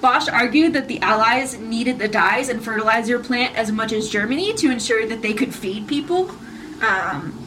[0.00, 4.52] Bosch argued that the Allies needed the dyes and fertilizer plant as much as Germany
[4.54, 6.30] to ensure that they could feed people.
[6.86, 7.38] Um,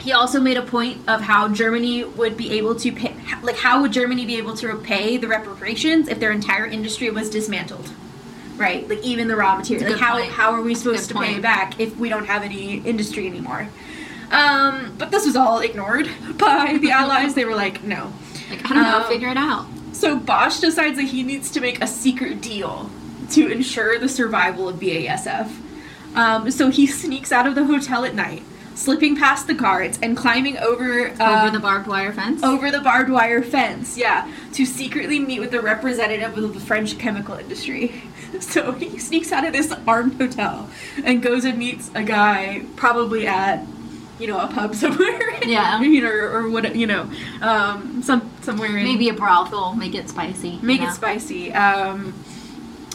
[0.00, 3.82] he also made a point of how Germany would be able to pay, like how
[3.82, 7.90] would Germany be able to repay the reparations if their entire industry was dismantled,
[8.56, 8.88] right?
[8.88, 9.90] Like even the raw material.
[9.90, 10.30] Like how point.
[10.32, 13.68] how are we supposed to pay back if we don't have any industry anymore?
[14.30, 16.08] Um, but this was all ignored
[16.38, 17.34] by the Allies.
[17.34, 18.12] They were like, no.
[18.48, 19.66] like I don't know, Um, figure it out.
[19.92, 22.90] So Bosch decides that he needs to make a secret deal
[23.32, 25.50] to ensure the survival of BASF.
[26.14, 28.42] Um, so he sneaks out of the hotel at night,
[28.74, 32.42] slipping past the guards and climbing over uh, Over the barbed wire fence.
[32.42, 33.96] over the barbed wire fence.
[33.98, 38.02] Yeah, to secretly meet with the representative of the French chemical industry.
[38.38, 40.70] So he sneaks out of this armed hotel
[41.04, 43.66] and goes and meets a guy, probably at
[44.20, 45.20] you know a pub somewhere.
[45.44, 45.80] Yeah.
[45.82, 47.10] you know, or, or what you know,
[47.42, 50.60] um, some somewhere in Maybe a brothel, make it spicy.
[50.62, 50.88] Make know?
[50.88, 51.52] it spicy.
[51.52, 52.14] Um,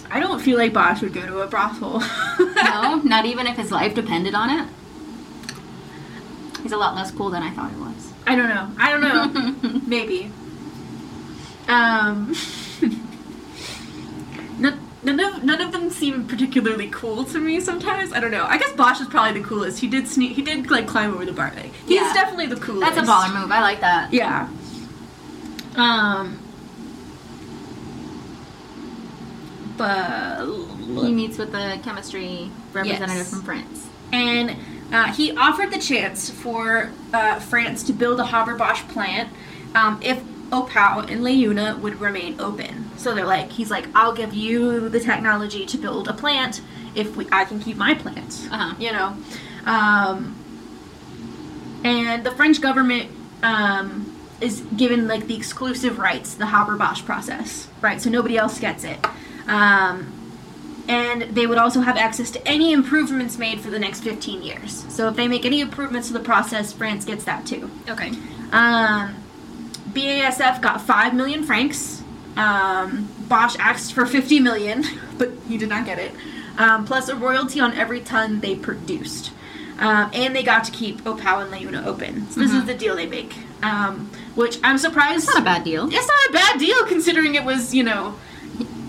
[0.10, 2.00] I don't feel like Bosch would go to a brothel.
[2.40, 4.70] No, not even if his life depended on it.
[6.66, 8.12] He's a lot less cool than I thought he was.
[8.26, 8.68] I don't know.
[8.80, 9.02] I don't
[9.64, 9.80] know.
[9.88, 10.32] Maybe.
[11.68, 12.34] Um,
[14.58, 17.60] none, none of none of them seem particularly cool to me.
[17.60, 18.46] Sometimes I don't know.
[18.46, 19.80] I guess Bosch is probably the coolest.
[19.80, 20.32] He did sneak.
[20.36, 21.54] He did like climb over the bar.
[21.56, 22.12] Like, he's Yeah.
[22.16, 22.96] definitely the coolest.
[22.96, 23.52] That's a baller move.
[23.52, 24.12] I like that.
[24.12, 24.50] Yeah.
[25.76, 26.40] Um.
[29.78, 33.30] But He meets with the chemistry representative Yes.
[33.30, 33.86] from France.
[34.12, 34.56] and
[34.92, 39.30] uh, he offered the chance for uh, France to build a Haber-Bosch plant
[39.74, 40.22] um, if
[40.52, 42.90] Oppau and Leuna would remain open.
[42.98, 46.62] So they're like, he's like, I'll give you the technology to build a plant
[46.96, 48.48] if we, I can keep my plant.
[48.52, 48.76] Uh-huh.
[48.80, 49.18] You know,
[49.66, 50.36] um,
[51.84, 53.12] and the French government
[53.44, 58.02] um, is given like the exclusive rights, the Haber-Bosch process, right?
[58.02, 58.98] So nobody else gets it.
[59.48, 60.25] Um,
[60.88, 64.86] and they would also have access to any improvements made for the next 15 years.
[64.94, 67.70] So if they make any improvements to the process, France gets that too.
[67.90, 68.12] Okay.
[68.52, 69.16] Um,
[69.90, 72.04] BASF got 5 million francs.
[72.38, 74.84] Um, Bosch asked for 50 million,
[75.18, 76.12] but he did not get it.
[76.58, 79.32] Um, plus a royalty on every ton they produced.
[79.78, 82.30] Um, and they got to keep Oppau and Leuna open.
[82.32, 83.36] So this is the deal they make.
[83.62, 85.26] Um, which I'm surprised.
[85.26, 85.88] It's not a bad deal.
[85.92, 88.16] It's not a bad deal considering it was, you know,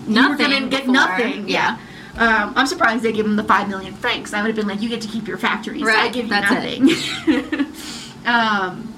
[0.07, 0.93] you were gonna get before.
[0.93, 1.49] nothing.
[1.49, 1.77] Yeah.
[2.17, 4.33] Um, I'm surprised they gave him the five million francs.
[4.33, 5.83] I would have been like, you get to keep your factories.
[5.87, 7.65] I give you nothing.
[8.25, 8.93] um,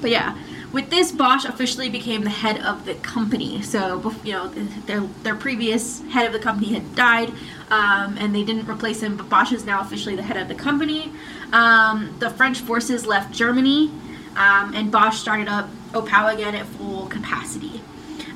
[0.00, 0.36] but yeah,
[0.74, 3.62] with this, Bosch officially became the head of the company.
[3.62, 7.30] So you know, their their previous head of the company had died,
[7.70, 9.16] um, and they didn't replace him.
[9.16, 11.12] But Bosch is now officially the head of the company.
[11.52, 13.92] Um, the French forces left Germany,
[14.34, 17.80] um, and Bosch started up Oppau again at full capacity.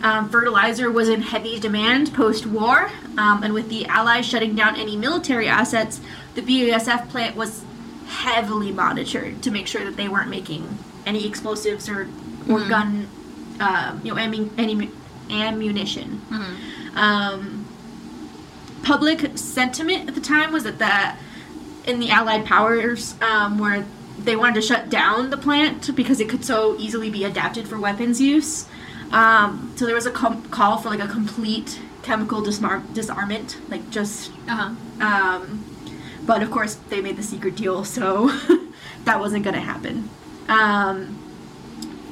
[0.02, 4.76] Um, fertilizer was in heavy demand post war, um, and with the Allies shutting down
[4.76, 6.00] any military assets,
[6.34, 7.64] the BASF plant was
[8.06, 12.08] heavily monitored to make sure that they weren't making any explosives or,
[12.48, 13.08] or gun,
[13.60, 14.90] um, you know, ammu- any
[15.30, 16.20] ammunition.
[16.94, 17.66] Um,
[18.84, 23.84] public sentiment at the time was that the in the Allied powers um, where
[24.18, 27.78] they wanted to shut down the plant because it could so easily be adapted for
[27.78, 28.66] weapons use.
[29.10, 33.90] Um, so there was a com- call for like a complete chemical dismar- disarmament, like
[33.90, 34.30] just.
[34.48, 34.74] Uh-huh.
[35.04, 35.64] Um,
[36.26, 38.28] but of course, they made the secret deal, so
[39.04, 40.10] that wasn't going to happen.
[40.48, 41.18] Um,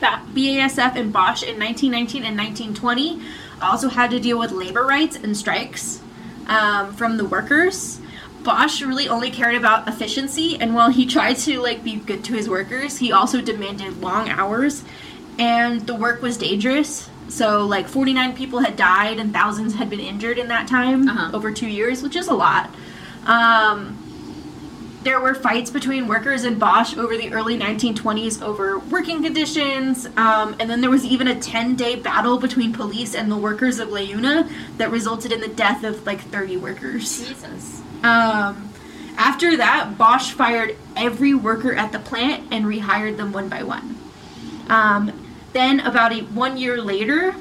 [0.01, 3.23] that BASF and Bosch in 1919 and 1920
[3.61, 6.01] also had to deal with labor rights and strikes
[6.47, 8.01] um, from the workers.
[8.43, 12.35] Bosch really only cared about efficiency, and while he tried to like be good to
[12.35, 14.85] his workers, he also demanded long hours,
[15.39, 17.09] and the work was dangerous.
[17.29, 21.37] So like 49 people had died and thousands had been injured in that time Uh-huh.
[21.37, 22.71] over two years, which is a lot.
[23.27, 23.99] Um,
[25.03, 30.57] there were fights between workers and Bosch over the early 1920s over working conditions, um,
[30.59, 33.91] and then there was even a 10 day battle between police and the workers of
[33.93, 37.19] Leuna that resulted in the death of like 30 workers.
[37.29, 37.83] Jesus.
[38.03, 38.71] Um,
[39.17, 43.97] after that, Bosch fired every worker at the plant and rehired them one by one.
[44.69, 45.13] Um,
[45.57, 47.35] then, about a one year later,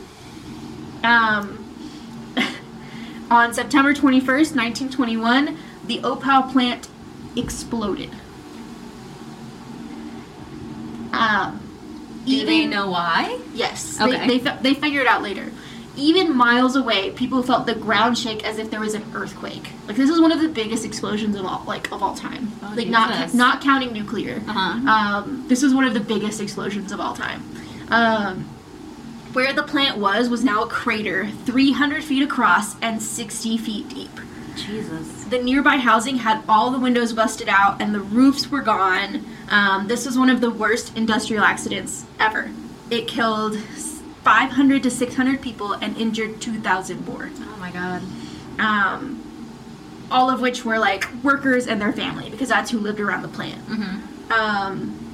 [1.03, 1.61] um,
[3.29, 6.87] on September 21st, 1921, the Oppau plant
[7.35, 8.11] exploded.
[11.11, 11.61] Um,
[12.25, 13.39] Do they know why?
[13.53, 13.99] Yes.
[13.99, 14.27] Okay.
[14.27, 15.51] They, they, they figured it out later.
[15.97, 19.69] Even miles away, people felt the ground shake as if there was an earthquake.
[19.87, 22.51] Like this is one of the biggest explosions of all like of all time.
[22.61, 23.33] Oh, like not Jesus.
[23.33, 24.41] not counting nuclear.
[24.45, 24.89] Uh-huh.
[24.91, 27.54] Um, this was one of the biggest explosions of all time.
[27.89, 28.49] Um,
[29.33, 34.19] where the plant was was now a crater, 300 feet across and 60 feet deep.
[34.55, 35.25] Jesus.
[35.25, 39.25] The nearby housing had all the windows busted out and the roofs were gone.
[39.49, 42.49] Um, this was one of the worst industrial accidents ever.
[42.89, 47.29] It killed 500 to 600 people and injured 2,000 more.
[47.37, 48.01] Oh my god.
[48.57, 49.21] Um,
[50.09, 53.27] all of which were like workers and their family because that's who lived around the
[53.27, 53.61] plant.
[53.67, 54.31] Mm-hmm.
[54.31, 55.04] Um,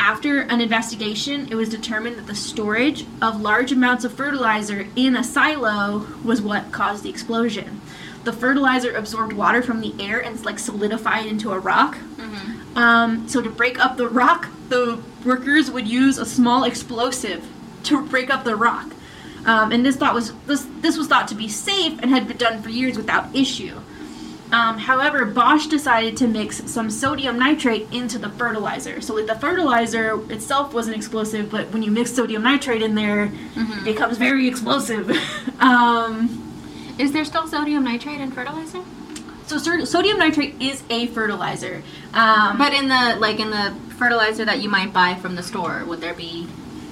[0.00, 5.16] after an investigation, it was determined that the storage of large amounts of fertilizer in
[5.16, 7.80] a silo was what caused the explosion.
[8.24, 11.96] The fertilizer absorbed water from the air and like solidified into a rock.
[12.16, 12.78] Mm-hmm.
[12.78, 17.46] Um, so to break up the rock, the workers would use a small explosive
[17.84, 18.90] to break up the rock.
[19.46, 22.38] Um, and this thought was this this was thought to be safe and had been
[22.38, 23.78] done for years without issue.
[24.54, 29.00] Um, however, Bosch decided to mix some sodium nitrate into the fertilizer.
[29.00, 33.30] So like the fertilizer itself wasn't explosive, but when you mix sodium nitrate in there,
[33.56, 35.10] it becomes very explosive.
[35.60, 36.16] um,
[36.98, 38.82] Is there still sodium nitrate in fertilizer?
[39.46, 41.82] so sod- sodium nitrate is a fertilizer.
[42.14, 45.84] Um, But in the like in the fertilizer that you might buy from the store,
[45.88, 46.46] would there be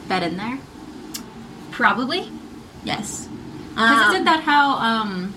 [0.09, 0.59] that in there?
[1.70, 2.31] probably,
[2.85, 3.29] yes.
[3.75, 5.35] Because Um, isn't that how um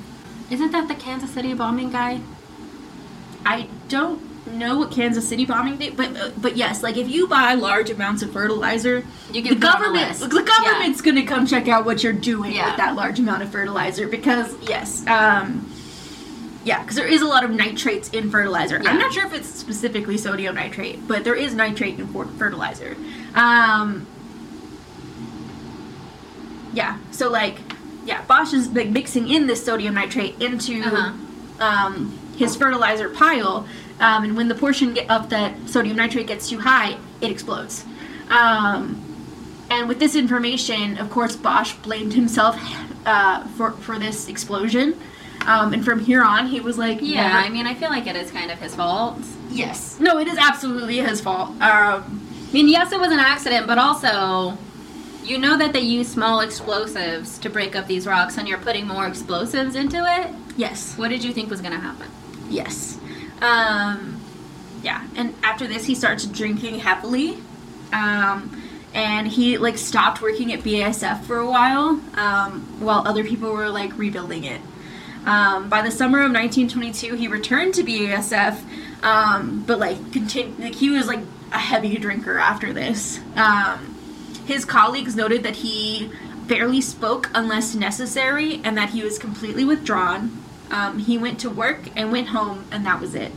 [0.49, 2.21] isn't that the Kansas City bombing guy?
[3.45, 7.53] I don't know what Kansas City bombing did, but but yes, like if you buy
[7.55, 10.30] large amounts of fertilizer, You get the government list.
[10.30, 12.67] the government's gonna come check out what you're doing Yeah.
[12.69, 15.69] with that large amount of fertilizer because yes, um,
[16.63, 18.80] yeah, because there is a lot of nitrates in fertilizer.
[18.82, 18.89] Yeah.
[18.89, 22.07] I'm not sure if it's specifically sodium nitrate, but there is nitrate in
[22.38, 22.95] fertilizer.
[23.36, 24.05] Um,
[26.74, 27.57] yeah, so like
[28.06, 31.12] yeah, Bosch is like mixing in this sodium nitrate into Uh-huh.
[31.66, 33.66] um, his fertilizer pile,
[33.99, 37.84] um, and when the portion of that sodium nitrate gets too high, it explodes.
[38.30, 39.01] Um,
[39.70, 42.56] and with this information, of course, Bosch blamed himself
[43.06, 44.95] uh, for for this explosion.
[45.47, 48.08] Um, and from here on, he was like, Yeah, never- I mean, I feel like
[48.08, 49.20] it is kind of his fault.
[49.51, 49.97] Yes.
[49.99, 51.49] No, it is absolutely his fault.
[51.62, 54.58] Um, I mean, yes, it was an accident, but also,
[55.26, 58.88] you know that they use small explosives to break up these rocks, and you're putting
[58.88, 60.34] more explosives into it.
[60.55, 60.97] Yes.
[60.97, 62.07] What did you think was gonna happen?
[62.49, 62.97] Yes.
[63.41, 64.21] Um,
[64.84, 65.05] yeah.
[65.15, 67.38] And after this, he starts drinking heavily.
[67.91, 68.61] Um,
[68.93, 73.69] and he like stopped working at BASF for a while, um, while other people were
[73.69, 74.61] like rebuilding it.
[75.26, 78.61] Um, by the summer of 1922, he returned to BASF,
[79.03, 81.19] um, but like continu- like he was like
[81.51, 83.19] a heavy drinker after this.
[83.36, 83.94] Um,
[84.45, 86.11] his colleagues noted that he
[86.47, 90.41] barely spoke unless necessary, and that he was completely withdrawn.
[90.71, 93.31] Um, he went to work and went home, and that was it.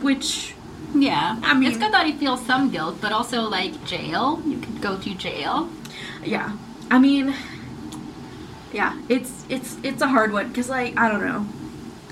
[0.00, 0.54] Which,
[0.94, 4.40] Yeah, I mean- it's good that he feels some guilt, but also like jail.
[4.46, 5.68] You could go to jail.
[6.24, 6.52] yeah,
[6.90, 7.34] I mean,
[8.72, 11.46] yeah, it's it's it's a hard one because like I don't know,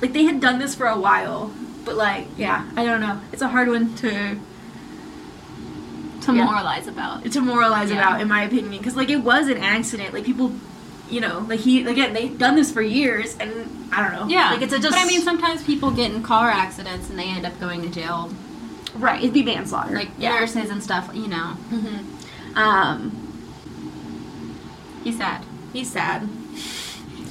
[0.03, 1.51] like they had done this for a while,
[1.85, 3.21] but like yeah, I don't know.
[3.33, 4.37] It's a hard one to
[6.27, 6.45] To Yeah.
[6.45, 7.25] moralize about.
[7.31, 7.97] to moralize Yeah.
[7.99, 10.13] about, in my opinion, because like it was an accident.
[10.15, 10.53] Like people,
[11.11, 13.51] you know, like he again they've done this for years, and
[13.93, 14.27] I don't know.
[14.29, 14.91] Yeah, like it's a just.
[14.95, 17.89] But I mean, sometimes people get in car accidents and they end up going to
[17.89, 18.31] jail,
[18.97, 19.95] right, it'd be manslaughter.
[19.95, 20.31] like yeah.
[20.39, 21.11] nurses and stuff.
[21.15, 21.57] You know,
[22.57, 23.13] Um,
[25.05, 25.43] he's sad.
[25.73, 26.29] he's sad.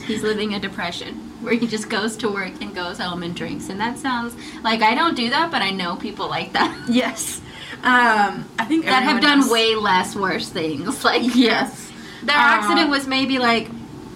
[0.07, 3.69] He's living a depression where he just goes to work and goes home and drinks,
[3.69, 7.41] and that sounds like I don't do that, but I know people like that Yes.
[7.83, 11.03] Um, I think that have done has- way less worse things.
[11.03, 11.91] Like Yes.
[12.23, 13.69] their Uh, accident was maybe like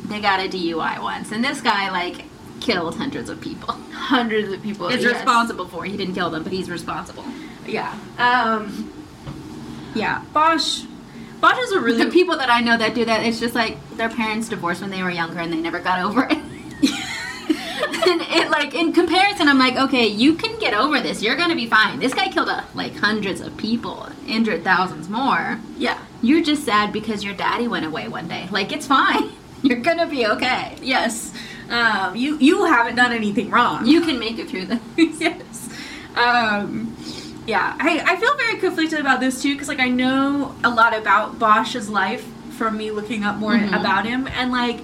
[0.06, 2.26] they got a DUI once, and this guy like
[2.62, 3.74] killed hundreds of people.
[3.94, 4.88] Hundreds of people.
[4.88, 5.14] Is yes.
[5.14, 5.84] responsible for.
[5.86, 7.24] He didn't kill them, but he's responsible.
[7.68, 7.94] Yeah.
[8.18, 8.92] Um,
[9.94, 10.24] yeah.
[10.34, 10.82] Bosch.
[11.40, 13.78] Bosch is a really The people that I know that do that, it's just like
[13.98, 16.40] their parents divorced when they were younger and they never got over it.
[18.10, 21.22] and it like in comparison, I'm like, okay, you can get over this.
[21.22, 22.00] You're gonna be fine.
[22.00, 25.60] This guy killed a, like hundreds of people, injured thousands more.
[25.78, 25.98] Yeah.
[26.22, 28.48] You're just sad because your daddy went away one day.
[28.52, 29.32] Like it's fine.
[29.62, 30.76] You're gonna be okay.
[30.82, 31.34] Yes.
[31.70, 33.86] Um, you you haven't done anything wrong.
[33.86, 34.80] You can make it through this.
[35.22, 35.70] yes.
[36.16, 36.96] Um,
[37.46, 40.96] yeah, I, I feel very conflicted about this too because like I know a lot
[40.96, 42.26] about Bosch's life
[42.58, 43.80] from me looking up more Mhm.
[43.80, 44.80] about him and like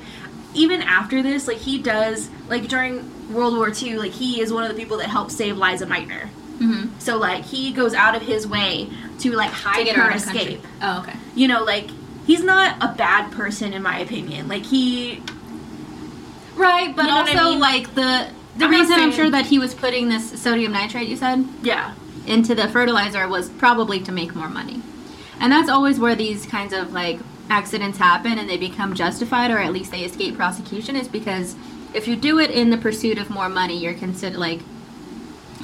[0.55, 4.63] even after this like he does like during World War II like he is one
[4.63, 6.29] of the people that helped save Lise Meitner.
[6.57, 6.99] Mm-hmm.
[6.99, 8.89] So like he goes out of his way
[9.19, 10.65] to like hide her escape.
[10.81, 11.17] Oh, okay.
[11.35, 11.89] You know, like
[12.25, 14.47] he's not a bad person in my opinion.
[14.47, 15.21] Like he
[16.55, 17.59] Right, but You know what I also mean?
[17.59, 18.27] like the
[18.57, 21.93] the I'm reason I'm sure that he was putting this sodium nitrate, you said, yeah.
[22.25, 24.81] into the fertilizer was probably to make more money.
[25.41, 27.19] And that's always where these kinds of like
[27.49, 31.55] accidents happen and they become justified or at least they escape prosecution is because
[31.93, 34.61] if you do it in the pursuit of more money, you're considered like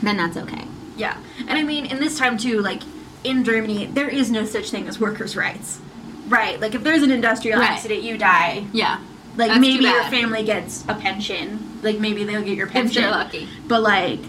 [0.01, 0.65] then that's okay.
[0.97, 1.17] Yeah.
[1.39, 2.81] And I mean, in this time too, like
[3.23, 5.79] in Germany, there is no such thing as workers' rights.
[6.27, 6.59] Right.
[6.59, 7.71] Like if there's an industrial Right.
[7.71, 8.65] accident, you die.
[8.73, 8.99] Yeah.
[9.37, 11.79] Like That's maybe your family gets a pension.
[11.83, 13.03] Like maybe they'll get your pension.
[13.03, 13.47] If you're lucky.
[13.67, 14.19] But like,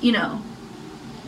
[0.00, 0.42] you know,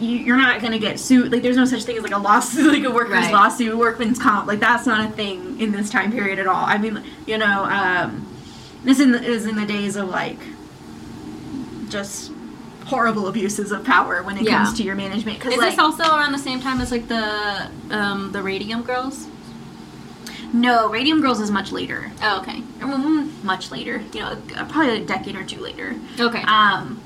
[0.03, 1.33] you're not gonna get sued.
[1.33, 3.33] Like there's no such thing as like a lawsuit, like a workers' Right.
[3.33, 4.47] lawsuit, workman's comp.
[4.47, 6.65] Like that's not a thing in this time period at all.
[6.65, 8.27] I mean, you know, um,
[8.85, 10.39] this in the, is in the days of like
[11.89, 12.33] just
[12.87, 14.65] horrible abuses of power when it Yeah.
[14.65, 15.39] comes to your management.
[15.39, 18.83] Because Is like, this also around the same time as like the um the radium
[18.83, 19.27] girls?
[20.55, 22.11] no, Radium Girls is much later.
[22.23, 22.61] Oh, okay.
[22.81, 24.37] Mm, Much later, you know,
[24.69, 25.95] probably a decade or two later.
[26.21, 26.43] Okay.
[26.43, 27.01] Um,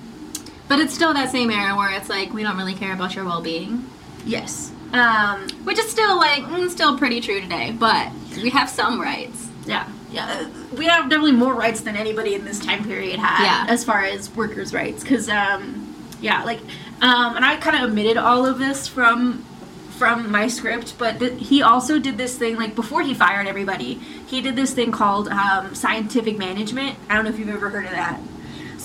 [0.68, 3.24] but it's still that same era where it's like we don't really care about your
[3.24, 3.84] well-being.
[4.24, 4.72] yes.
[4.92, 8.08] Um, Which is still like mm, still pretty true today, but
[8.40, 9.48] we have some rights.
[9.66, 10.26] Yeah, yeah.
[10.46, 13.66] uh, We have definitely more rights than anybody in this time period had, Yeah.
[13.68, 15.02] as far as workers' rights.
[15.02, 16.60] Because, um, yeah, like,
[17.02, 19.44] um, and I kind of omitted all of this from
[19.98, 23.94] from my script, but th- he also did this thing like before he fired everybody.
[24.26, 26.96] He did this thing called um, scientific management.
[27.10, 28.20] I don't know if you've ever heard of that.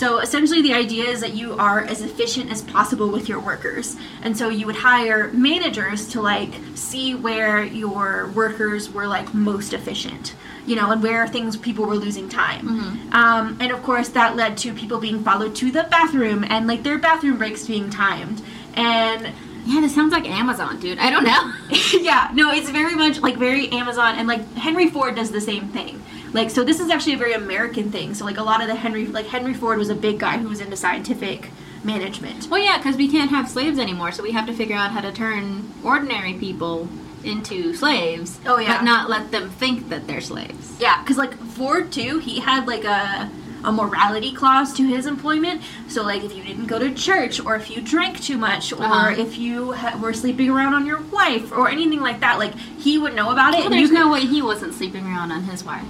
[0.01, 3.97] So essentially, the idea is that you are as efficient as possible with your workers,
[4.23, 9.73] and so you would hire managers to like see where your workers were like most
[9.73, 10.33] efficient,
[10.65, 12.67] you know, and where things people were losing time.
[13.13, 16.81] Um, and of course, that led to people being followed to the bathroom and like
[16.81, 18.41] their bathroom breaks being timed,
[18.73, 19.31] and
[19.67, 20.97] Yeah, this sounds like Amazon, dude.
[20.97, 21.53] I don't know.
[22.01, 25.67] yeah, no, it's very much like very Amazon, and like Henry Ford does the same
[25.69, 26.01] thing.
[26.33, 28.13] Like, so this is actually a very American thing.
[28.13, 30.47] So like a lot of the Henry, like Henry Ford was a big guy who
[30.49, 31.49] was into scientific
[31.83, 32.47] management.
[32.49, 35.01] well, yeah, because we can't have slaves anymore, so we have to figure out how
[35.01, 36.87] to turn ordinary people
[37.23, 38.39] into slaves.
[38.45, 38.77] Oh, yeah.
[38.77, 40.79] But not let them think that they're slaves.
[40.79, 43.29] Yeah, because like Ford too, he had like a
[43.63, 45.61] a morality clause to his employment.
[45.87, 48.81] So like if you didn't go to church or if you drank too much or
[48.83, 49.13] Uh-huh.
[49.15, 52.97] if you ha- were sleeping around on your wife or anything like that, like he
[52.97, 53.59] would know about it.
[53.59, 55.83] Well, there's you could- no way he wasn't sleeping around on his wife.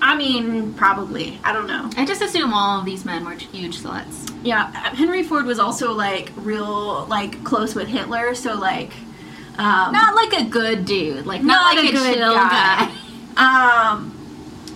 [0.00, 1.38] I mean, probably.
[1.44, 1.90] I don't know.
[1.96, 4.32] I just assume all of these men were huge sluts.
[4.42, 8.92] Yeah, Henry Ford was also like real like close with Hitler, so like
[9.58, 12.92] um Not like a good dude, like not, like a, chill guy.
[13.36, 14.14] Um,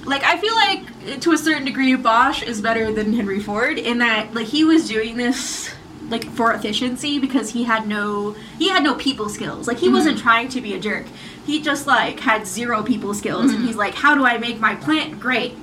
[0.05, 3.99] like I feel like to a certain degree, Bosch is better than Henry Ford in
[3.99, 5.73] that like he was doing this
[6.09, 9.67] like for efficiency because he had no he had no people skills.
[9.67, 11.07] Like he wasn't trying to be a jerk.
[11.47, 14.75] He just like had zero people skills, and he's like, how do I make my
[14.77, 15.55] plant great?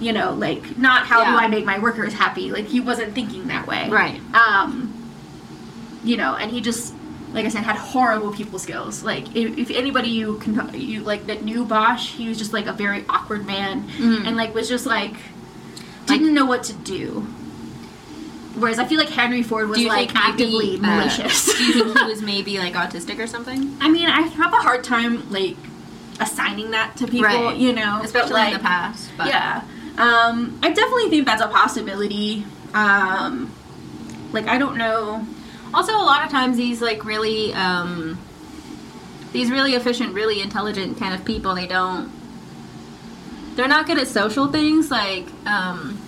[0.00, 2.50] You know, like not how do I make my workers happy.
[2.50, 3.88] Like he wasn't thinking that way.
[3.90, 4.18] Right.
[4.34, 4.94] Um,
[6.02, 6.94] you know, and he just,
[7.34, 9.02] like I said, had horrible people skills.
[9.02, 12.66] Like if, if anybody you can you like that knew Bosch, he was just like
[12.66, 14.26] a very awkward man, Mhm.
[14.26, 15.14] and like was just like
[16.06, 17.26] didn't know what to do.
[18.56, 21.44] Whereas I feel like Henry Ford was like actively maybe, uh, malicious.
[21.56, 23.76] do you think he was maybe like autistic or something?
[23.80, 25.56] I mean, I have a hard time like
[26.18, 27.56] assigning that to people, Right.
[27.56, 29.10] you know, Especially like, in the past.
[29.16, 29.62] But yeah.
[29.98, 32.44] Um, I definitely think that's a possibility.
[32.74, 33.52] Um,
[34.32, 35.24] like I don't know.
[35.72, 38.18] Also, a lot of times these like really, um,
[39.32, 42.10] these really efficient, really intelligent kind of people, they don't,
[43.54, 44.90] they're not good at social things.
[44.90, 46.00] Like, um,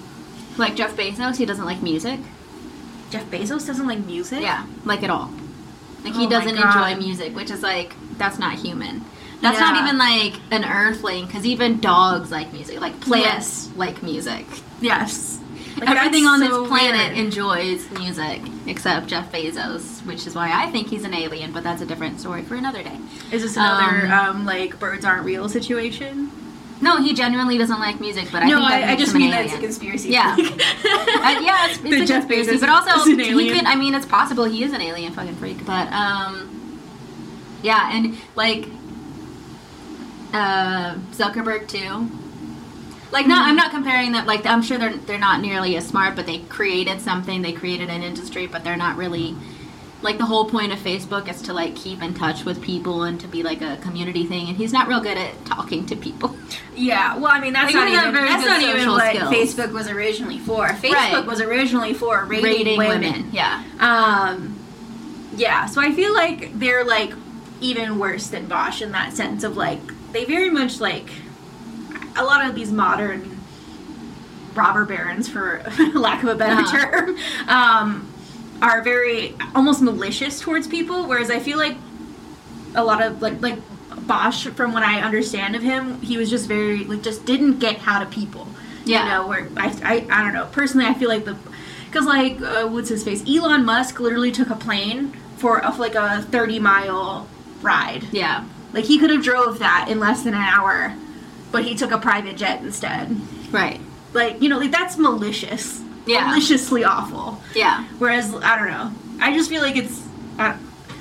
[0.59, 2.21] like Jeff Bezos, he doesn't like music.
[3.11, 4.43] Jeff Bezos doesn't like music.
[4.43, 5.31] Yeah, like at all.
[6.05, 9.05] Like he Oh doesn't enjoy music, which is like that's not human.
[9.41, 12.81] That's not even like an earthling, because even dogs like music.
[12.81, 14.47] Like plants like music.
[14.81, 15.41] Yes.
[15.79, 17.27] Like, Everything on so this planet weird.
[17.27, 21.51] enjoys music except Jeff Bezos, which is why I think he's an alien.
[21.53, 22.97] But that's a different story for another day.
[23.33, 26.31] Is this another Um, um, like birds aren't real situation?
[26.83, 29.15] No, he genuinely doesn't like music, but I no, think that I, I makes just
[29.15, 30.09] him an mean that it's a conspiracy.
[30.11, 30.37] Yeah.
[31.23, 33.65] Uh, yeah, it's, The it's a Jeff conspiracy, Bezos but also is an he could.
[33.65, 36.81] I mean, it's possible he is an alien fucking freak, but um,
[37.63, 38.67] yeah, and like
[40.33, 42.11] uh, Zuckerberg too.
[43.13, 44.27] Like, not I'm not comparing that.
[44.27, 47.43] Like, I'm sure they're they're not nearly as smart, but they created something.
[47.43, 49.37] They created an industry, but they're not really.
[50.03, 53.21] Like the whole point of Facebook is to like keep in touch with people and
[53.21, 56.37] to be like a community thing, and he's not real good at talking to people.
[56.75, 59.33] Yeah, well, I mean that's Like, not even that's not even what skills.
[59.33, 60.67] Facebook was originally for.
[60.69, 61.25] Facebook Right.
[61.27, 63.31] was originally for rating, Rating women.
[63.33, 63.63] yeah.
[63.79, 64.59] Um,
[65.37, 67.13] yeah, so I feel like they're like
[67.61, 69.81] even worse than Bosch in that sense of like
[70.13, 71.11] they very much like
[72.17, 73.39] a lot of these modern
[74.55, 75.63] robber barons, for
[75.95, 76.77] lack of a better Uh-huh.
[76.91, 77.17] term,
[77.49, 78.12] um,
[78.63, 81.07] are very almost malicious towards people.
[81.07, 81.77] Whereas I feel like
[82.75, 83.59] a lot of like like
[84.07, 87.79] Bosch, from what I understand of him, he was just very like just didn't get
[87.79, 88.47] how to people.
[88.85, 89.05] Yeah.
[89.05, 90.47] You know, where I I, I don't know.
[90.47, 91.37] Personally, I feel like the
[91.87, 93.23] because like uh, what's his face?
[93.29, 97.29] Elon Musk literally took a plane for a, like a thirty mile
[97.61, 98.07] ride.
[98.13, 98.47] Yeah.
[98.73, 100.95] Like he could have drove that in less than an hour,
[101.51, 103.21] but he took a private jet instead.
[103.53, 103.81] Right.
[104.13, 105.83] Like you know, like that's malicious.
[106.07, 106.27] Yeah.
[106.27, 107.41] Maliciously awful.
[107.55, 107.85] Yeah.
[107.99, 108.93] Whereas I don't know.
[109.21, 110.07] I just feel like it's.
[110.39, 110.57] I,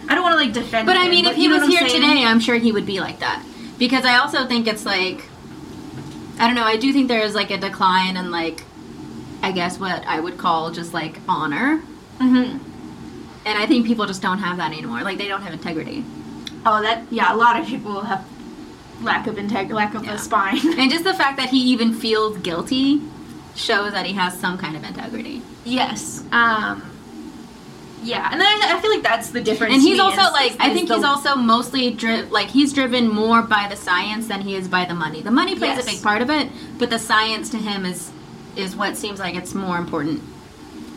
[0.08, 0.86] I don't want to like defend.
[0.86, 2.02] But I him, mean, if he was here saying?
[2.02, 3.44] today, I'm sure he would be like that.
[3.78, 5.24] Because I also think it's like,
[6.38, 8.64] I don't know, I do think there is like a decline in like,
[9.42, 11.82] I guess what I would call just like honor.
[12.20, 12.58] Mm-hmm.
[13.46, 15.02] And I think people just don't have that anymore.
[15.02, 16.06] Like, they don't have integrity.
[16.64, 17.34] Oh, that yeah.
[17.34, 18.24] A lot of people have
[19.02, 20.14] lack of integrity, lack of Yeah.
[20.14, 20.60] a spine.
[20.80, 23.02] And just the fact that he even feels guilty
[23.56, 25.42] shows that he has some kind of integrity.
[25.66, 26.24] yes.
[26.32, 26.84] Um.
[28.04, 29.76] Yeah, and I, I feel like that's the difference.
[29.76, 32.74] And he's also is- like, is- I think the- he's also mostly dri- like he's
[32.74, 35.22] driven more by the science than he is by the money.
[35.22, 35.84] The money plays Yes.
[35.84, 36.50] a big part of it,
[36.80, 38.10] but the science to him is
[38.56, 40.22] is what seems like it's more important.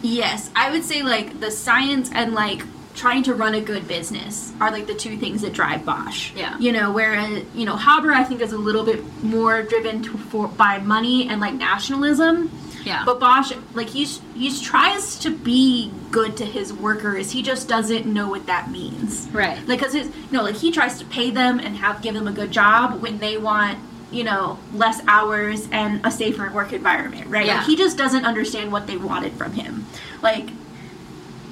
[0.02, 2.62] Yes, I would say like the science and like
[2.94, 6.32] trying to run a good business are like the two things that drive Bosch.
[6.34, 6.56] Yeah.
[6.58, 10.16] You know, whereas you know Haber I think is a little bit more driven to,
[10.16, 12.50] for by money and like nationalism.
[12.84, 13.02] Yeah.
[13.04, 17.30] But Bosch, like he's he's tries to be good to his workers.
[17.30, 19.26] He just doesn't know what that means.
[19.32, 19.66] Right.
[19.66, 22.28] Like, cause his, you know, like he tries to pay them and have give them
[22.28, 23.78] a good job when they want,
[24.10, 27.46] you know, less hours and a safer work environment, right?
[27.46, 27.56] Yeah.
[27.56, 29.86] Like he just doesn't understand what they wanted from him.
[30.22, 30.50] Like,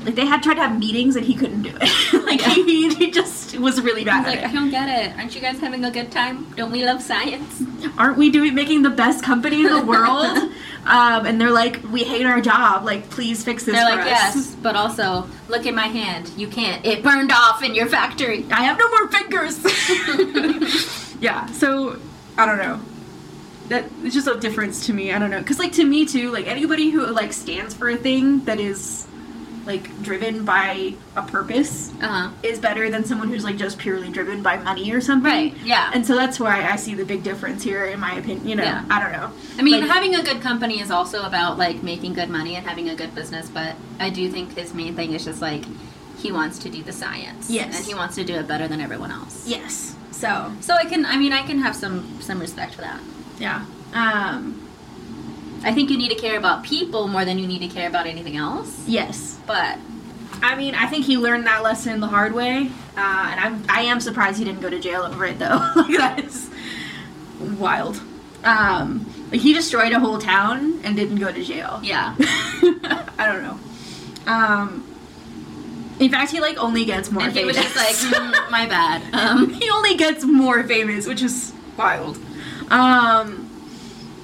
[0.05, 2.25] like they had tried to have meetings and he couldn't do it.
[2.27, 4.55] like he, he just was really bad at it.
[4.55, 5.17] don't get it.
[5.17, 6.51] Aren't you guys having a good time?
[6.57, 7.63] Don't we love science?
[7.99, 10.37] Aren't we doing making the best company in the world?
[10.87, 12.85] um, and they're like, we hate our job.
[12.85, 14.35] Like, please fix this They're for like, us.
[14.37, 16.31] yes, but also look at my hand.
[16.37, 16.85] You can't.
[16.85, 18.45] It burned off in your factory.
[18.51, 19.59] I have no more fingers.
[21.21, 21.99] yeah, so
[22.37, 22.81] I don't know.
[23.69, 25.13] that it's just a difference to me.
[25.13, 27.97] I don't know, because like to me too, like anybody who like stands for a
[27.97, 29.07] thing that is
[29.67, 32.31] like driven by a purpose Uh huh.
[32.43, 35.31] is better than someone who's like just purely driven by money or something.
[35.31, 35.91] Right, yeah.
[35.95, 38.47] And so that's why I see the big difference here, in my opinion.
[38.49, 38.85] You know, Yeah.
[38.91, 39.31] I don't know.
[39.59, 42.67] I mean, Like- having a good company is also about like making good money and
[42.67, 45.65] having a good business, but I do think his main thing is just like
[46.19, 47.51] he wants to do the science.
[47.51, 47.77] Yes.
[47.77, 49.45] And he wants to do it better than everyone else.
[49.47, 49.95] Yes.
[50.11, 53.01] So So I can I mean I can have some some respect for that.
[53.39, 53.65] yeah.
[53.95, 54.61] Um.
[55.65, 58.07] I think you need to care about people more than you need to care about
[58.07, 58.85] anything else.
[58.87, 59.39] Yes.
[59.47, 59.79] But
[60.43, 63.83] I mean, I think he learned that lesson the hard way, uh, and I'm I
[63.83, 65.73] am surprised he didn't go to jail over it though.
[65.77, 66.51] like that is
[67.59, 68.01] wild.
[68.45, 71.81] Um, like he destroyed a whole town and didn't go to jail.
[71.83, 72.17] yeah.
[72.19, 73.59] I don't know.
[74.27, 74.89] Um,
[76.01, 77.57] in fact, he like only gets more and he famous.
[77.57, 79.03] was just like, "Mm, my bad.
[79.15, 82.19] Um, he only gets more famous, which is wild.
[82.71, 83.42] Um,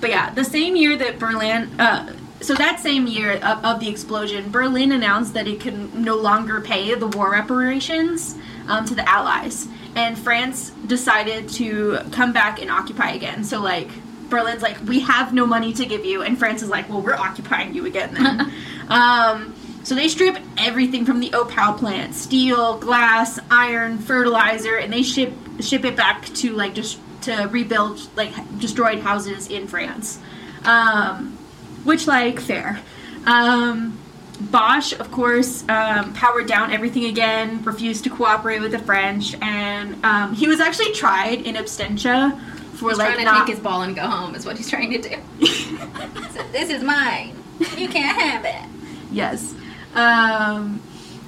[0.00, 3.88] but yeah, the same year that Berlin, uh, so that same year of, of the
[3.88, 8.36] explosion, Berlin announced that it could no longer pay the war reparations
[8.68, 13.44] um, to the Allies, and France decided to come back and occupy again.
[13.44, 13.88] So like.
[14.28, 17.14] Berlin's like, we have no money to give you, and France is like, well, we're
[17.14, 18.52] occupying you again then.
[18.88, 19.54] um,
[19.88, 25.32] so they strip everything from the Oppau plant: steel, glass, iron, fertilizer, and they ship
[25.60, 30.18] ship it back to like just to rebuild like destroyed houses in France.
[30.64, 31.38] Um,
[31.84, 32.80] which like fair.
[33.26, 33.98] Um,
[34.40, 40.04] Bosch, of course, um, powered down everything again, refused to cooperate with the French, and
[40.04, 42.38] um, he was actually tried in absentia
[42.74, 44.36] for he's like trying to not take his ball and go home.
[44.36, 45.46] Is what he's trying to do.
[45.46, 47.34] So, this is mine.
[47.76, 48.70] You can't have it.
[49.10, 49.54] Yes.
[49.94, 50.80] Um,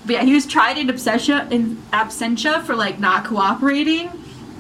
[0.06, 4.08] but yeah, he was tried in absentia in absentia for like not cooperating,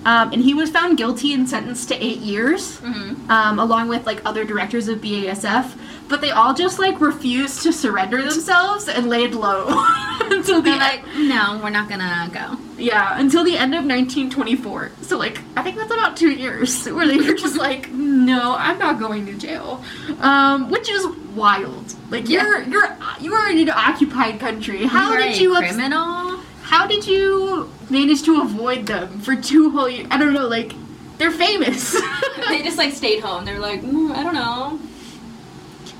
[0.04, 3.30] um, and he was found guilty and sentenced to eight years, Mm-hmm.
[3.30, 5.76] um, along with like other directors of BASF.
[6.08, 9.68] But they all just like refused to surrender themselves and laid low
[10.22, 12.58] until the They're like, no, we're not gonna go.
[12.78, 14.90] yeah until the end of 1924.
[15.02, 18.78] So like I think that's about two years where they were just like, no, I'm
[18.78, 19.84] not going to jail,
[20.20, 21.94] um, which is wild.
[22.10, 22.42] Like Yeah.
[22.44, 24.84] you're you're you are in an occupied country.
[24.86, 26.29] How You're did you criminal?
[26.70, 30.06] How did you manage to avoid them for two whole years?
[30.10, 30.46] I don't know.
[30.46, 30.72] Like
[31.18, 31.92] they're famous.
[32.48, 33.44] they just like stayed home.
[33.44, 34.78] They're like, mm, I don't know.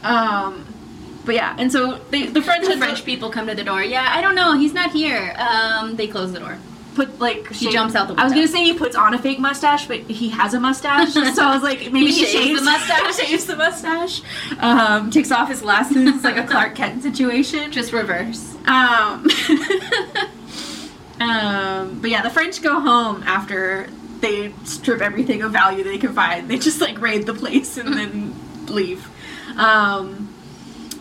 [0.09, 0.65] um,
[1.25, 3.83] but yeah, and so they, the French The French people come to the door.
[3.83, 4.57] Yeah, I don't know.
[4.59, 5.35] He's not here.
[5.39, 6.57] Um, they close the door.
[6.95, 8.23] put like He jumps out the window.
[8.23, 11.13] I was gonna say he puts on a fake mustache, but he has a mustache.
[11.37, 13.17] so I was like, maybe He he, shaves the mustache?
[13.27, 14.23] shaves the mustache.
[14.61, 16.23] Um, takes off his glasses.
[16.25, 17.71] Like a Clark Kent situation.
[17.73, 18.55] Just reverse.
[18.67, 19.27] Um,
[21.21, 23.89] um, but yeah, the French go home after
[24.21, 26.49] they strip everything of value they can find.
[26.49, 28.35] They just like raid the place and then
[28.67, 29.09] leave.
[29.57, 30.35] Um,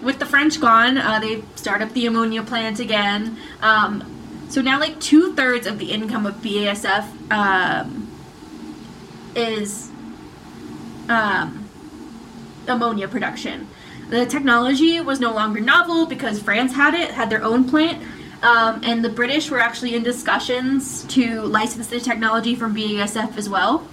[0.01, 3.37] with the French gone, uh, they start up the ammonia plant again.
[3.61, 8.09] Um, so now, like two thirds of the income of BASF um,
[9.35, 9.89] is
[11.07, 11.69] um,
[12.67, 13.67] ammonia production.
[14.09, 18.01] The technology was no longer novel because France had it, had their own plant,
[18.43, 23.49] um, and the British were actually in discussions to license the technology from BASF as
[23.49, 23.87] well.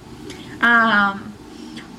[0.60, 1.32] Um,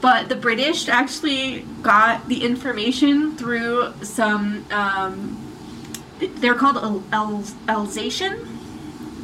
[0.02, 4.66] but the British actually got the information through some.
[4.72, 5.44] Um,
[6.20, 8.34] they're called Al- Al- Alsatian,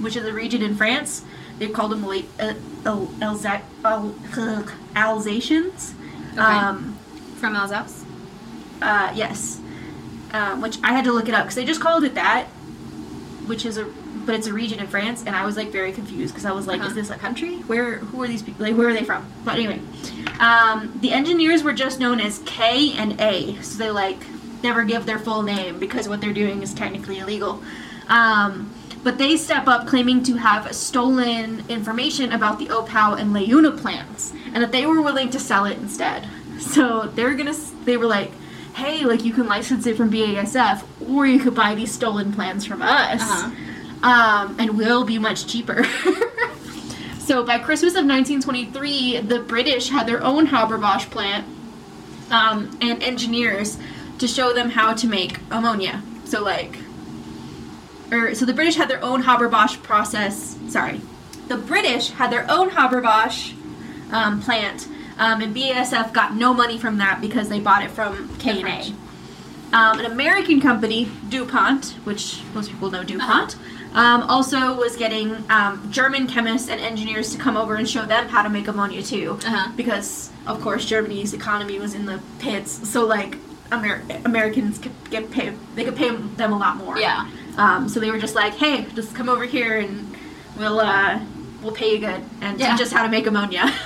[0.04, 1.24] which is a region in France.
[1.60, 2.54] They called them uh,
[2.86, 5.94] Al- Alsa- Al- ugh, Alsatians.
[6.34, 6.42] Okay.
[6.42, 6.98] Um,
[7.38, 8.04] From Alsace.
[8.82, 9.60] uh, yes,
[10.34, 12.48] um, which I had to look it up because they just called it that,
[13.48, 13.86] which is a
[14.26, 16.66] but it's a region in France, and I was like very confused because I was
[16.66, 16.89] like, Uh-huh.
[16.89, 17.58] is this a country?
[17.68, 18.66] Where who are these people?
[18.66, 19.26] Like, where are they from?
[19.44, 19.80] But anyway,
[20.39, 24.20] um, the engineers were just known as K and A, so they like
[24.64, 27.62] never give their full name because what they're doing is technically illegal.
[28.08, 28.74] Um,
[29.04, 34.32] but they step up claiming to have stolen information about the Oppau and Leuna plants,
[34.54, 36.28] and that they were willing to sell it instead.
[36.60, 37.54] So they're gonna.
[37.84, 38.32] They were like,
[38.74, 42.66] "Hey, like you can license it from BASF, or you could buy these stolen plans
[42.66, 44.10] from us, Uh-huh.
[44.10, 45.84] um, and we'll be much cheaper."
[47.20, 51.46] so by Christmas of 1923, the British had their own Haber-Bosch plant
[52.32, 53.78] um, and engineers
[54.20, 56.02] to show them how to make ammonia.
[56.26, 56.78] So like,
[58.12, 60.58] or so the British had their own Haber-Bosch process.
[60.68, 61.02] Sorry,
[61.48, 63.54] the British had their own Haber-Bosch
[64.12, 68.36] um, plant, um, and BASF got no money from that because they bought it from
[68.38, 69.76] K and A.
[69.76, 73.55] Um, an American company, DuPont, which most people know DuPont,
[73.93, 78.28] Um, also was getting um, German chemists and engineers to come over and show them
[78.28, 79.72] how to make ammonia too, Uh-huh.
[79.76, 82.89] because of course Germany's economy was in the pits.
[82.89, 83.38] So like
[83.72, 86.97] Amer- Americans could get paid, they could pay them a lot more.
[86.97, 87.28] Yeah.
[87.57, 90.16] Um, so they were just like, hey, just come over here and
[90.57, 91.20] we'll uh,
[91.64, 92.72] we'll pay you good and Yeah.
[92.76, 93.74] teach us how to make ammonia.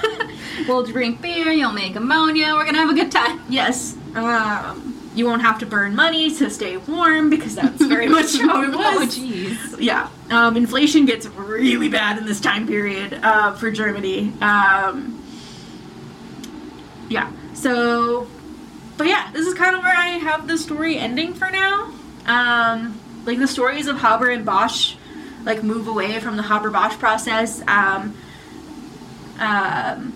[0.67, 1.51] We'll drink beer.
[1.51, 2.53] You'll make ammonia.
[2.55, 3.39] We're gonna have a good time.
[3.47, 3.95] yes.
[4.15, 8.63] Um, you won't have to burn money to stay warm because that's very much how
[8.63, 8.77] it was.
[9.17, 9.75] Oh, jeez.
[9.79, 10.09] yeah.
[10.31, 14.33] Um, inflation gets really bad in this time period uh, for Germany.
[14.41, 15.23] Um,
[17.09, 17.31] yeah.
[17.53, 18.27] So,
[18.97, 21.93] but yeah, this is kind of where I have the story ending for now.
[22.25, 24.95] Um, like the stories of Haber and Bosch,
[25.47, 27.63] like move away from the Haber Bosch process.
[27.67, 28.13] Um,
[29.39, 30.13] um,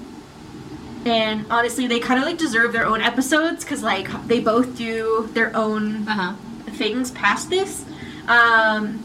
[1.05, 5.27] and honestly, they kind of like deserve their own episodes because like they both do
[5.33, 6.33] their own Uh huh.
[6.73, 7.85] things past this.
[8.27, 9.03] Um,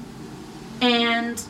[0.82, 1.42] and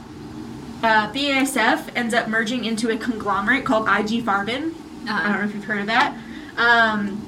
[0.84, 4.46] uh, BASF ends up merging into a conglomerate called IG Farben.
[4.48, 5.38] I don't Uh-huh.
[5.38, 6.16] know if you've heard of that.
[6.56, 7.22] Um,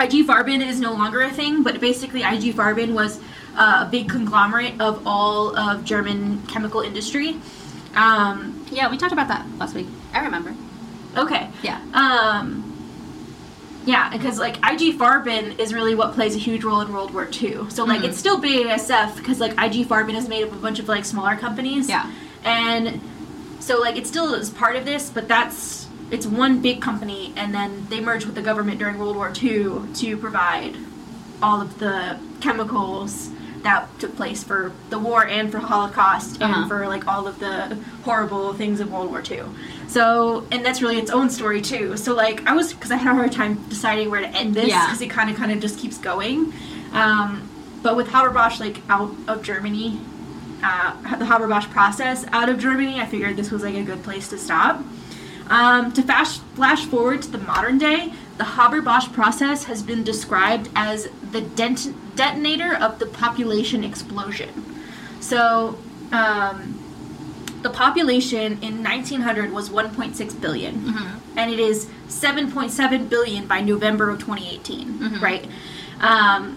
[0.00, 3.20] IG Farben is no longer a thing, but basically IG Farben was
[3.56, 7.36] uh, a big conglomerate of all of German chemical industry.
[7.94, 9.86] Um, Yeah, we talked about that last week.
[10.14, 10.54] I remember.
[11.16, 11.48] okay.
[11.62, 11.78] Yeah.
[11.92, 12.68] Um,
[13.84, 17.28] yeah, because like IG Farben is really what plays a huge role in World War
[17.30, 17.68] II.
[17.68, 18.04] So like Mhm.
[18.04, 21.04] it's still BASF because like IG Farben is made up of a bunch of like
[21.04, 21.88] smaller companies.
[21.88, 22.06] Yeah.
[22.44, 23.00] And
[23.60, 27.54] so like it still is part of this, but that's it's one big company, and
[27.54, 30.76] then they merged with the government during World War II to provide
[31.42, 33.30] all of the chemicals
[33.62, 36.60] that took place for the war and for Holocaust Uh-huh.
[36.60, 39.42] and for like all of the horrible things of World War II.
[39.88, 41.96] So, and that's really its own story too.
[41.96, 44.68] So, like, I was because I had a hard time deciding where to end this
[44.68, 44.86] Yeah.
[44.86, 46.52] because it kind of kind of just keeps going.
[46.92, 47.42] Um,
[47.82, 50.00] but with Haber-Bosch like out of Germany,
[50.64, 54.28] uh, the Haber-Bosch process out of Germany, I figured this was like a good place
[54.28, 54.80] to stop.
[55.50, 60.68] Um, to fast flash forward to the modern day, the Haber-Bosch process has been described
[60.74, 64.48] as the dent- detonator of the population explosion.
[65.20, 65.78] So,
[66.10, 66.74] um,
[67.62, 71.06] the population in 1900 was 1.6 billion, Mhm.
[71.36, 75.22] and it is 7.7 billion by November of 2018, Mhm.
[75.22, 75.48] right?
[76.00, 76.56] Um,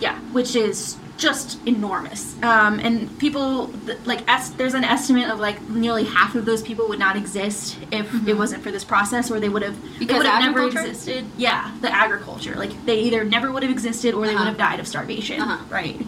[0.00, 2.40] yeah, which is just enormous.
[2.42, 3.66] Um, and people
[4.06, 7.76] like es- there's an estimate of like nearly half of those people would not exist
[7.90, 9.98] if it wasn't for this process, or they would have they Mm-hmm.
[9.98, 11.26] Because would have never existed.
[11.36, 14.44] Yeah, the agriculture, like they either never would have existed or they Uh-huh.
[14.44, 15.40] would have died of starvation.
[15.42, 15.64] Uh-huh.
[15.68, 16.00] Right.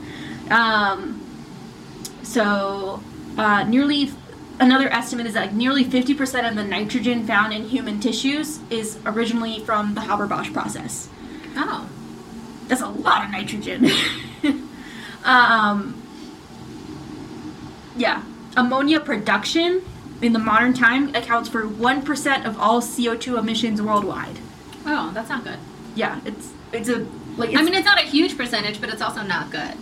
[0.51, 1.21] Um,
[2.23, 3.03] so
[3.37, 4.13] uh, nearly
[4.61, 8.99] another estimate is that like nearly 50% of the nitrogen found in human tissues is
[9.07, 11.09] originally from the Haber-Bosch process.
[11.57, 11.89] Oh.
[12.69, 13.89] That's a lot of nitrogen.
[15.25, 16.01] um,
[17.97, 18.23] yeah.
[18.57, 19.83] Ammonia production
[20.23, 24.39] in the modern time accounts for 1% of all CO2 emissions worldwide.
[24.87, 25.59] Oh, that's not good.
[25.95, 27.07] Yeah, it's it's a
[27.37, 29.75] like it's, I mean, it's not a huge percentage, but it's also not good.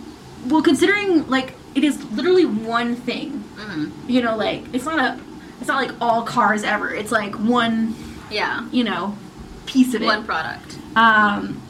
[0.47, 3.43] well considering like it is literally one thing.
[3.55, 4.09] Mm-hmm.
[4.09, 5.19] You know, like it's not a
[5.59, 6.89] it's not like all cars ever.
[6.93, 7.95] It's like one,
[8.31, 8.67] Yeah.
[8.71, 9.17] you know,
[9.65, 10.05] piece of it.
[10.05, 10.77] One product.
[10.95, 11.61] um,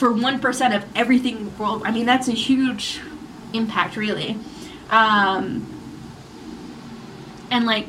[0.00, 1.82] for one percent of everything in the world.
[1.84, 3.00] I mean, that's a huge
[3.52, 4.38] impact, really.
[4.88, 5.66] Um,
[7.50, 7.88] and like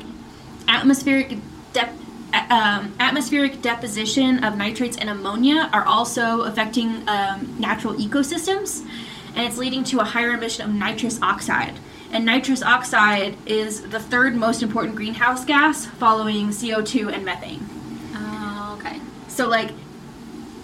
[0.68, 1.38] atmospheric
[1.72, 1.94] dep-
[2.34, 8.86] a- um, atmospheric deposition of nitrates and ammonia are also affecting um, natural ecosystems,
[9.34, 11.74] and it's leading to a higher emission of nitrous oxide.
[12.12, 17.66] And nitrous oxide is the third most important greenhouse gas, following CO2 and methane.
[18.14, 19.00] Oh, okay.
[19.28, 19.70] So like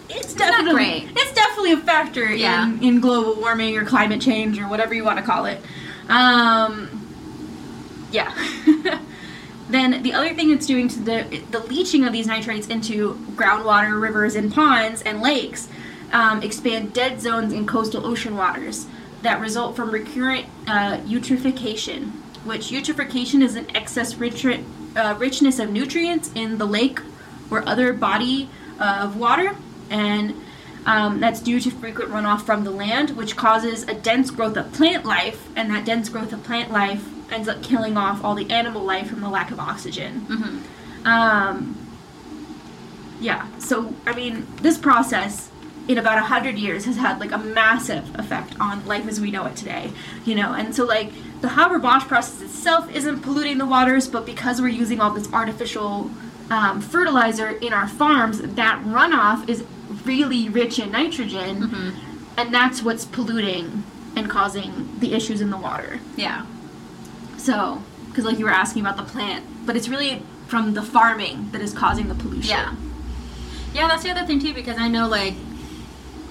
[0.09, 2.67] it's definitely it's definitely a factor Yeah.
[2.67, 5.61] in, in global warming or climate change or whatever you want to call it.
[6.09, 6.95] Um
[8.11, 8.33] yeah.
[9.69, 14.01] then the other thing it's doing to the the leaching of these nitrates into groundwater,
[14.01, 15.69] rivers and ponds and lakes
[16.13, 18.87] um, expand dead zones in coastal ocean waters
[19.23, 22.13] that result from recurrent uh, eutrophication,
[22.45, 24.15] which eutrophication is an excess
[24.97, 27.01] uh, richness of nutrients in the lake
[27.51, 28.49] or other body
[28.79, 29.57] uh, of water,
[29.91, 30.35] and
[30.87, 34.73] um, that's due to frequent runoff from the land, which causes a dense growth of
[34.73, 38.51] plant life, and that dense growth of plant life ends up killing off all the
[38.51, 40.23] animal life from the lack of oxygen.
[40.23, 41.07] Mm-hmm.
[41.07, 41.77] Um,
[43.21, 45.51] yeah, so I mean, this process
[45.89, 49.31] in about a hundred years has had like a massive effect on life as we
[49.31, 49.91] know it today,
[50.25, 54.61] you know, and so like the Haber-Bosch process itself isn't polluting the waters, but because
[54.61, 56.11] we're using all this artificial
[56.51, 59.65] um, fertilizer in our farms, that runoff is
[60.09, 61.91] really rich in nitrogen, Mm-hmm.
[62.39, 63.85] and that's what's polluting
[64.17, 66.01] and causing the issues in the water.
[66.17, 66.45] Yeah.
[67.37, 71.51] So, because like you were asking about the plant, but it's really from the farming
[71.53, 72.51] that is causing the pollution.
[72.51, 72.75] Yeah.
[73.75, 75.35] Yeah, that's the other thing too, because I know like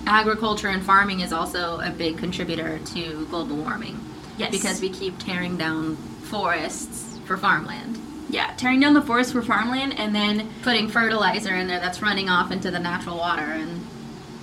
[0.08, 4.00] agriculture and farming is also a big contributor to global warming.
[4.38, 4.52] Yes.
[4.52, 5.96] Because we keep tearing down
[6.32, 8.00] forests for farmland.
[8.30, 12.30] Yeah, tearing down the forest for farmland, and then Putting fertilizer in there that's running
[12.30, 13.86] off into the natural water and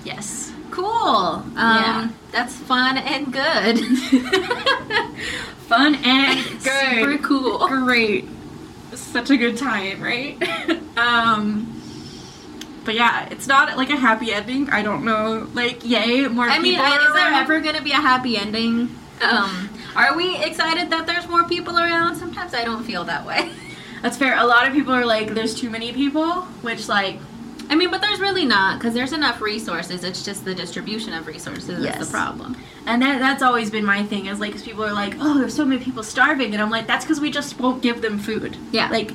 [0.05, 0.87] yes, cool.
[0.87, 2.09] Um, Yeah.
[2.33, 3.79] That's fun and good.
[5.69, 7.23] fun and Super good.
[7.23, 7.67] cool.
[7.69, 8.29] Great.
[8.95, 10.37] Such a good time, right?
[10.99, 11.71] um
[12.85, 14.69] but yeah, it's not like a happy ending.
[14.69, 15.49] I don't know.
[15.55, 16.85] Like, yay, more I mean, people.
[16.85, 18.95] I- are is there ever going to be a happy ending?
[19.23, 22.17] Um, are we excited that there's more people around?
[22.17, 23.51] Sometimes I don't feel that way.
[24.05, 24.37] That's fair.
[24.39, 27.19] A lot of people are like, there's too many people, which like
[27.71, 30.05] I mean, but there's really not because there's enough resources.
[30.05, 31.99] It's just the distribution of resources Yes.
[31.99, 32.55] is the problem.
[32.85, 35.57] And that, that's always been my thing is like, cause people are like, oh, there's
[35.57, 38.59] so many people starving, and I'm like, that's because we just won't give them food.
[38.71, 38.91] Yeah.
[38.91, 39.13] Like,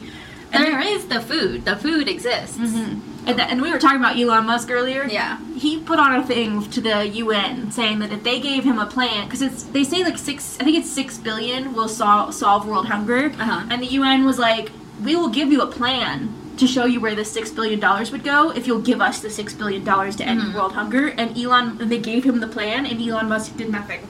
[0.52, 1.64] and There is the food.
[1.66, 2.58] The food exists.
[2.58, 3.02] Mhm.
[3.28, 5.04] And, th- and we were talking about Elon Musk earlier.
[5.06, 5.38] Yeah.
[5.56, 8.88] He put on a thing to the UN saying that if they gave him a
[8.88, 12.66] plan, because it's they say like six, I think it's six billion will solve solve
[12.68, 13.68] world hunger, Uh-huh.
[13.70, 14.72] and the UN was like,
[15.04, 18.24] we will give you a plan to show you where the six billion dollars would
[18.24, 20.54] go if you'll give us the six billion dollars to end Mhm.
[20.54, 21.08] world hunger.
[21.08, 24.02] And Elon, they gave him the plan, and Elon Musk did nothing.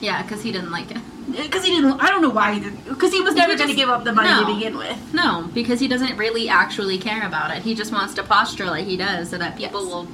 [0.00, 0.98] Yeah, because he didn't like it.
[1.30, 2.00] Because he didn't.
[2.02, 2.84] I don't know why he didn't.
[2.88, 4.44] Because he was never going to give up the money no.
[4.44, 4.98] to begin with.
[5.14, 7.62] No, because he doesn't really actually care about it.
[7.62, 9.90] He just wants to posture like he does so that people Yes.
[9.92, 10.08] will.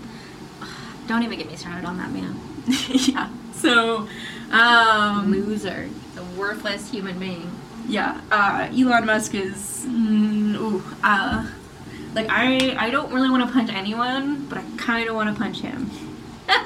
[1.08, 2.38] Don't even get me started on that man.
[2.90, 3.28] yeah.
[3.54, 4.06] So,
[4.52, 5.88] um, Loser.
[6.18, 7.50] A worthless human being.
[7.89, 8.20] Yeah.
[8.30, 9.84] Uh, Elon Musk is.
[9.89, 10.82] Mm, ooh.
[11.03, 11.47] Uh,
[12.14, 15.41] like I, I don't really want to punch anyone, but I kind of want to
[15.41, 15.91] punch him.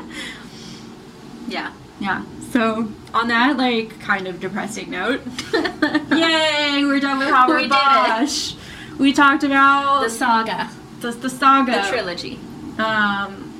[1.48, 1.72] Yeah.
[2.00, 2.24] Yeah.
[2.52, 5.20] So on that like kind of depressing note,
[5.52, 7.70] yay, we're done with Haber We did it.
[7.70, 8.54] Bosch.
[8.98, 10.70] We talked about The saga.
[11.00, 11.72] the, the saga.
[11.72, 12.38] The trilogy.
[12.78, 13.52] Um,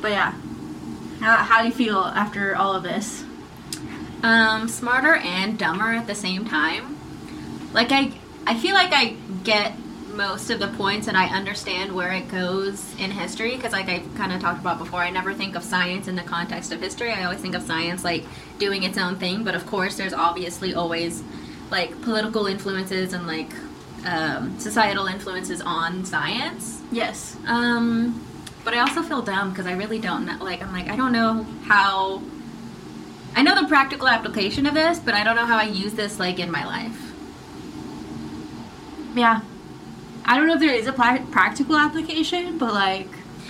[0.00, 0.32] but yeah,
[1.20, 3.23] how, how do you feel after all of this?
[4.24, 6.96] Um, smarter and dumber at the same time.
[7.74, 8.10] Like I,
[8.46, 9.74] I feel like I get
[10.14, 13.98] most of the points and I understand where it goes in history because, like I
[14.16, 17.10] kind of talked about before, I never think of science in the context of history.
[17.12, 18.24] I always think of science like
[18.58, 19.44] doing its own thing.
[19.44, 21.22] But of course, there's obviously always
[21.70, 23.52] like political influences and like
[24.06, 26.80] um, societal influences on science.
[26.90, 27.36] Yes.
[27.46, 28.24] Um,
[28.64, 30.42] but I also feel dumb because I really don't know.
[30.42, 32.22] Like, I'm like, I don't know how.
[33.36, 36.18] I know the practical application of this, but I don't know how I use this
[36.18, 37.12] like in my life.
[39.14, 39.40] Yeah.
[40.24, 43.08] I don't know if there is a practical application, but like,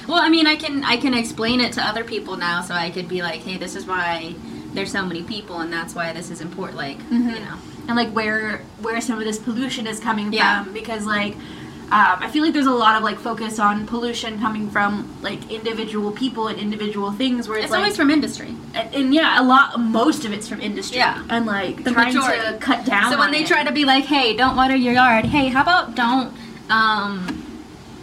[0.08, 2.90] Well, I mean, I can I can explain it to other people now, so I
[2.90, 4.34] could be like, hey, this is why
[4.74, 6.76] there's so many people, and that's why this is important.
[6.78, 7.28] Like, mm-hmm.
[7.30, 7.56] you know,
[7.88, 10.64] and like where where some of this pollution is coming Yeah.
[10.64, 11.36] from, because like.
[11.84, 15.50] Um, I feel like there's a lot of like focus on pollution coming from like
[15.50, 18.56] individual people and individual things where it's, it's like always from industry.
[18.74, 21.22] and, and yeah a lot most of it's from industry Yeah.
[21.28, 23.46] and like The trying to cut down So when they it.
[23.46, 25.26] try to be like, hey, don't water your yard.
[25.26, 26.34] Hey, how about don't
[26.70, 27.44] um,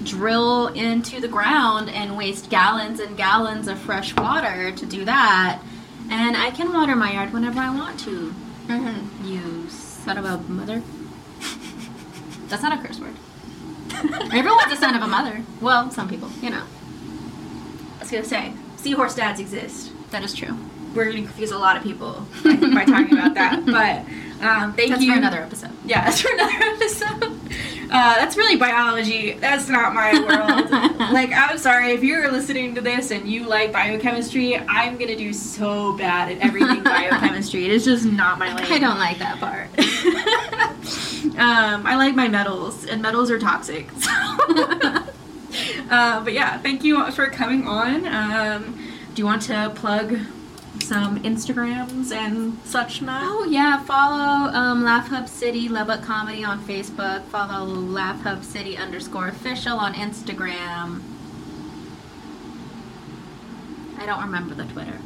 [0.04, 5.60] drill into the ground and waste gallons and gallons of fresh water to do that?
[6.10, 8.34] And I can water my yard whenever I want to.
[8.68, 9.26] Mhm.
[9.26, 10.82] You son of a mother.
[12.48, 13.16] That's not a curse word.
[14.34, 15.42] Everyone's a son of a mother.
[15.62, 16.64] Well, some people, you know.
[17.98, 20.58] I was gonna say seahorse dads exist That is true.
[20.96, 24.06] we're gonna confuse a lot of people by, by talking about that but
[24.44, 24.96] um, thank you.
[24.96, 25.70] That's you for another episode.
[25.86, 27.24] yeah that's for another episode
[27.94, 30.72] uh, that's really biology that's not my world
[31.14, 35.32] like i'm sorry if you're listening to this and you like biochemistry i'm gonna do
[35.32, 39.40] so bad at everything biochemistry it is just not my lane I don't like that
[39.40, 39.68] part.
[41.38, 43.90] Um, I like my metals, and metals are toxic.
[45.52, 45.88] So.
[45.90, 48.08] uh, but yeah, thank you for coming on.
[48.08, 48.74] Um,
[49.14, 50.18] do you want to plug
[50.80, 53.24] some Instagrams and such not?
[53.26, 57.24] Oh yeah, follow um, Laugh Hub City Love Lubbock Comedy on Facebook.
[57.26, 61.02] Follow Laugh Hub City underscore official on Instagram.
[63.98, 65.00] I don't remember the Twitter.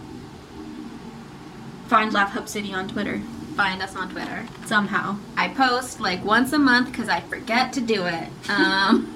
[1.87, 3.21] Find Laugh Hub City on Twitter
[3.55, 4.45] Find us on Twitter.
[4.65, 5.17] somehow.
[5.37, 8.27] I post like once a month because I forget to do it.
[8.49, 9.11] Um,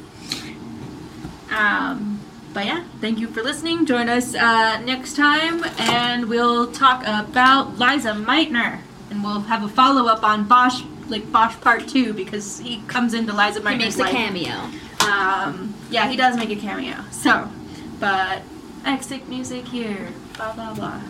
[1.51, 2.19] Um,
[2.53, 3.85] but yeah, thank you for listening.
[3.85, 8.79] Join us uh, next time, and we'll talk about Lise Meitner,
[9.09, 13.13] and we'll have a follow up on Bosch, like Bosch Part Two, because he comes
[13.15, 14.11] into Lise he makes a life.
[14.11, 14.69] cameo.
[15.07, 16.97] Um, yeah, he does make a cameo.
[17.11, 17.49] So,
[17.99, 18.43] but
[18.85, 20.09] exit music here.
[20.35, 21.01] Blah blah blah.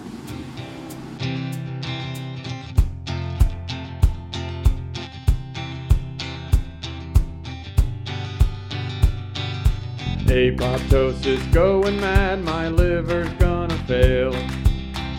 [10.29, 14.31] Apoptosis going mad, my liver's gonna fail.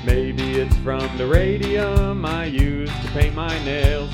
[0.07, 4.09] Maybe it's from the radium I use to paint my nails.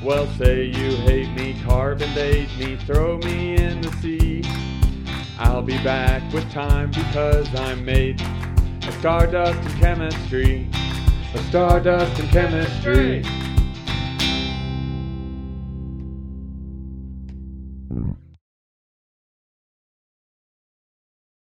[0.00, 4.44] Well, say you hate me, carbon date me, throw me in the sea.
[5.36, 10.68] I'll be back with time because I'm made of stardust and chemistry.
[11.34, 13.24] Of stardust and chemistry.